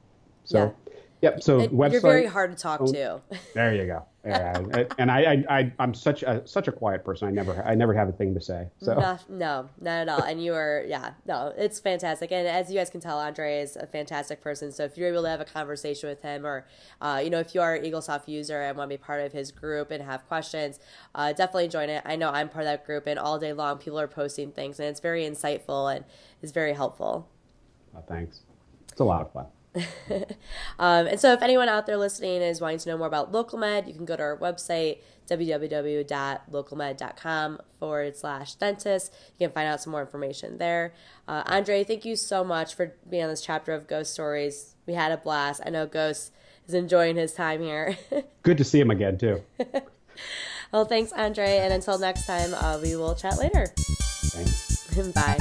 So, 0.44 0.58
Yeah. 0.58 1.00
yep. 1.22 1.42
So 1.42 1.60
And 1.60 1.70
website. 1.72 1.92
You're 1.92 2.00
very 2.02 2.26
hard 2.26 2.50
to 2.50 2.56
talk 2.62 2.80
Oh. 2.82 2.92
to. 2.92 3.20
There 3.54 3.74
you 3.74 3.86
go. 3.86 4.04
Yeah, 4.22 4.62
and 4.98 5.10
I, 5.10 5.20
I, 5.22 5.44
I, 5.48 5.72
I'm 5.78 5.94
such 5.94 6.22
a 6.22 6.46
such 6.46 6.68
a 6.68 6.72
quiet 6.72 7.06
person. 7.06 7.26
I 7.26 7.30
never, 7.30 7.62
I 7.64 7.74
never 7.74 7.94
have 7.94 8.06
a 8.10 8.12
thing 8.12 8.34
to 8.34 8.40
say. 8.42 8.68
So 8.82 8.92
No, 8.92 9.18
no, 9.30 9.68
not 9.80 10.00
at 10.02 10.08
all. 10.10 10.22
And 10.22 10.44
you 10.44 10.52
are, 10.52 10.84
yeah, 10.86 11.12
no, 11.24 11.54
it's 11.56 11.80
fantastic. 11.80 12.30
And 12.30 12.46
as 12.46 12.70
you 12.70 12.78
guys 12.78 12.90
can 12.90 13.00
tell, 13.00 13.18
Andre 13.18 13.60
is 13.62 13.76
a 13.76 13.86
fantastic 13.86 14.42
person. 14.42 14.72
So 14.72 14.84
if 14.84 14.98
you're 14.98 15.08
able 15.08 15.22
to 15.22 15.30
have 15.30 15.40
a 15.40 15.46
conversation 15.46 16.10
with 16.10 16.20
him, 16.20 16.44
or 16.44 16.66
uh, 17.00 17.22
you 17.24 17.30
know, 17.30 17.38
if 17.38 17.54
you 17.54 17.62
are 17.62 17.74
an 17.76 17.82
EagleSoft 17.82 18.28
user 18.28 18.60
and 18.60 18.76
want 18.76 18.90
to 18.90 18.98
be 18.98 19.02
part 19.02 19.22
of 19.22 19.32
his 19.32 19.50
group 19.50 19.90
and 19.90 20.02
have 20.04 20.28
questions, 20.28 20.78
uh, 21.14 21.32
definitely 21.32 21.68
join 21.68 21.88
it. 21.88 22.02
I 22.04 22.16
know 22.16 22.28
I'm 22.28 22.50
part 22.50 22.64
of 22.66 22.70
that 22.72 22.84
group, 22.84 23.06
and 23.06 23.18
all 23.18 23.38
day 23.38 23.54
long 23.54 23.78
people 23.78 23.98
are 23.98 24.06
posting 24.08 24.52
things, 24.52 24.78
and 24.78 24.86
it's 24.90 25.00
very 25.00 25.24
insightful 25.24 25.96
and 25.96 26.04
is 26.42 26.52
very 26.52 26.74
helpful. 26.74 27.26
Uh, 27.96 28.02
thanks. 28.02 28.40
It's 28.90 29.00
a 29.00 29.04
lot 29.04 29.22
of 29.22 29.32
fun. 29.32 29.46
Um, 30.78 31.06
and 31.06 31.18
so, 31.20 31.32
if 31.34 31.42
anyone 31.42 31.68
out 31.68 31.86
there 31.86 31.98
listening 31.98 32.40
is 32.40 32.58
wanting 32.60 32.78
to 32.78 32.88
know 32.88 32.96
more 32.96 33.06
about 33.06 33.30
LocalMed, 33.32 33.86
you 33.86 33.92
can 33.92 34.06
go 34.06 34.16
to 34.16 34.22
our 34.22 34.38
website, 34.38 35.00
www.localmed.com 35.28 37.60
forward 37.78 38.16
slash 38.16 38.54
dentist. 38.54 39.12
You 39.38 39.46
can 39.46 39.52
find 39.52 39.68
out 39.68 39.82
some 39.82 39.90
more 39.90 40.00
information 40.00 40.56
there. 40.56 40.94
Uh, 41.28 41.42
Andre, 41.44 41.84
thank 41.84 42.06
you 42.06 42.16
so 42.16 42.42
much 42.42 42.74
for 42.74 42.94
being 43.08 43.24
on 43.24 43.28
this 43.28 43.42
chapter 43.42 43.72
of 43.72 43.86
Ghost 43.86 44.14
Stories. 44.14 44.74
We 44.86 44.94
had 44.94 45.12
a 45.12 45.18
blast. 45.18 45.60
I 45.66 45.70
know 45.70 45.86
Ghost 45.86 46.32
is 46.66 46.72
enjoying 46.72 47.16
his 47.16 47.34
time 47.34 47.60
here. 47.60 47.98
Good 48.42 48.56
to 48.58 48.64
see 48.64 48.80
him 48.80 48.90
again 48.90 49.18
too. 49.18 49.42
well, 50.72 50.86
thanks, 50.86 51.12
Andre. 51.12 51.58
And 51.58 51.74
until 51.74 51.98
next 51.98 52.26
time, 52.26 52.54
uh, 52.54 52.78
we 52.82 52.96
will 52.96 53.14
chat 53.14 53.38
later. 53.38 53.66
Thanks. 53.76 54.86
Bye. 55.12 55.36